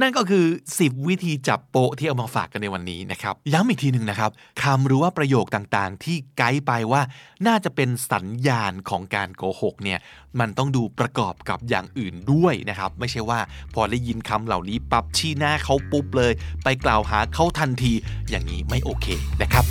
[0.00, 0.46] นั่นก็คือ
[0.78, 4.30] 10 วิธีจับโปะที่เอามาฝากกันในวันนี้นะครับ ย้ำอีกทีหนึ่งนะครับ
[4.62, 7.02] คำหรือว่าประโยคต่างๆ ที่ไกด์ไปว่า
[7.46, 9.98] น่าจะเป็นสัญญาณของการโกหกเนี่ย
[10.40, 13.40] มันต้องดูประกอบกับอย่างอื่นด้วยนะครับ ไม่ใช่ว่า
[13.74, 16.32] พอได้ยินคำเหล่านี้ปั๊บชี้หน้าเขาปุ๊บเลย
[16.64, 17.92] ไปกล่าวหาเขาทันที
[18.30, 19.06] อย่างนี้ไม่โอเค
[19.42, 19.64] นะครับ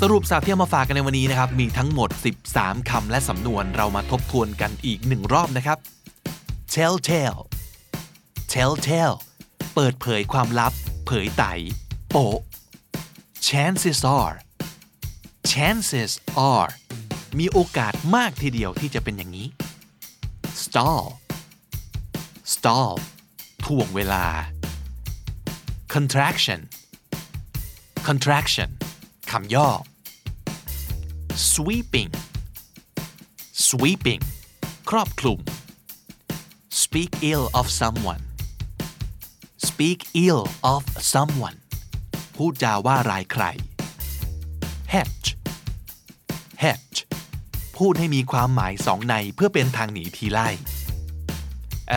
[0.00, 2.10] สรุปสับที่เอามาฝากกันในวันนี้นะครับ มีทั้งหมด
[2.48, 5.78] 13 คำและสำนวนเรามาทบทวนกันอีกหนึ่งรอบนะครับ
[6.74, 7.40] tell tale
[8.54, 9.16] tell tale
[9.74, 10.72] เปิดเผยความลับ
[11.06, 11.44] เผยไต
[12.10, 12.16] โป
[13.48, 14.36] chances are
[15.52, 16.12] chances
[16.52, 16.70] are
[17.38, 19.48] มีโอกาสมากทีเดียวที่จะเป็นอย่างนี้
[20.62, 21.04] stall
[22.54, 22.92] stall
[23.64, 24.24] ถ่วงเวลา
[25.94, 26.60] contraction
[28.08, 28.70] contraction
[29.30, 29.68] คำย่อ
[31.52, 32.10] sweeping
[33.68, 34.22] sweeping
[34.90, 35.38] ครอบคลุม
[36.82, 38.22] speak ill of someone
[39.82, 41.58] speak ill of someone
[42.36, 43.44] พูดจาว่าร้ายใคร
[44.94, 45.28] hedge
[46.64, 46.98] hedge
[47.76, 50.48] พูดให้มีความหมายสองในเพื่อเป็นทางหนีทีไล่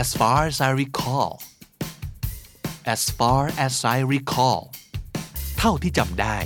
[0.01, 1.31] as far as I recall
[2.93, 4.61] as far as I recall
[5.57, 6.38] เท่าที่จำได้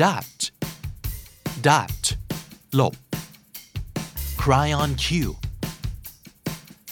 [0.00, 0.44] dodge
[1.66, 2.08] dodge
[2.74, 2.94] หลบ
[4.42, 5.34] cry on cue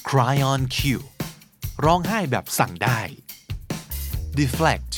[0.09, 1.05] cry on cue
[1.85, 3.01] ร้องไห้แบบสั่งได้
[4.39, 4.93] deflect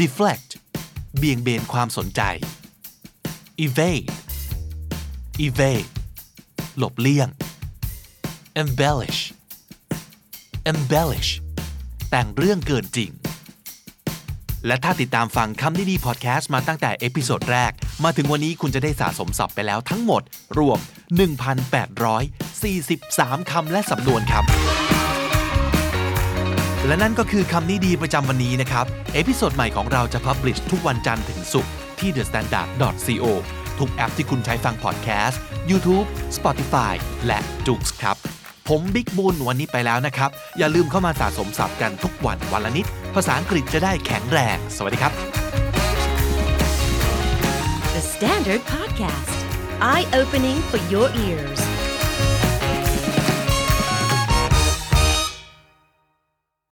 [0.00, 0.50] deflect
[1.18, 2.20] เบี่ยงเบนความสนใจ
[3.64, 4.08] evade
[5.46, 5.90] evade
[6.78, 7.28] หลบเลี่ยง
[8.62, 9.20] embellish
[10.72, 11.30] embellish
[12.10, 13.10] แต่งเรื่องเกินจริง
[14.66, 17.72] และถ้าติดตามฟังคำนี้ดีพอดแคสต์มาตั้งแต่ episode แรก
[18.04, 20.22] มาถึงวันนี้คุณจะได้สะสมศัพท์ไปแล้วทั้งหมด
[20.58, 20.78] รวม
[22.34, 24.46] 1,843 คำและสำนวนครับ
[26.86, 33.24] และนั่นก็คือคำนี้ดีประจำวันนี้นะครับ episode ใหม่ของเราจะ publish ทุกวันจันทร์ถึงศุกร์ที่ thestandard.co
[33.78, 36.06] ทุกแอปที่คุณใช้ฟังพอดแคสต์ YouTube
[36.36, 36.94] Spotify
[37.26, 38.16] และ j o o x ครับ
[38.68, 45.12] ผมบิ๊กบุญวันนี้ไปแล้วนะครับ อย่าลืมเข้ามาสะสมศัพท์กันทุกวันวันละนิด ภาษาอังกฤษจะได้แข็งแรง สวัสดีครับ
[47.94, 49.38] The Standard Podcast,
[49.92, 51.79] eye opening for your ears.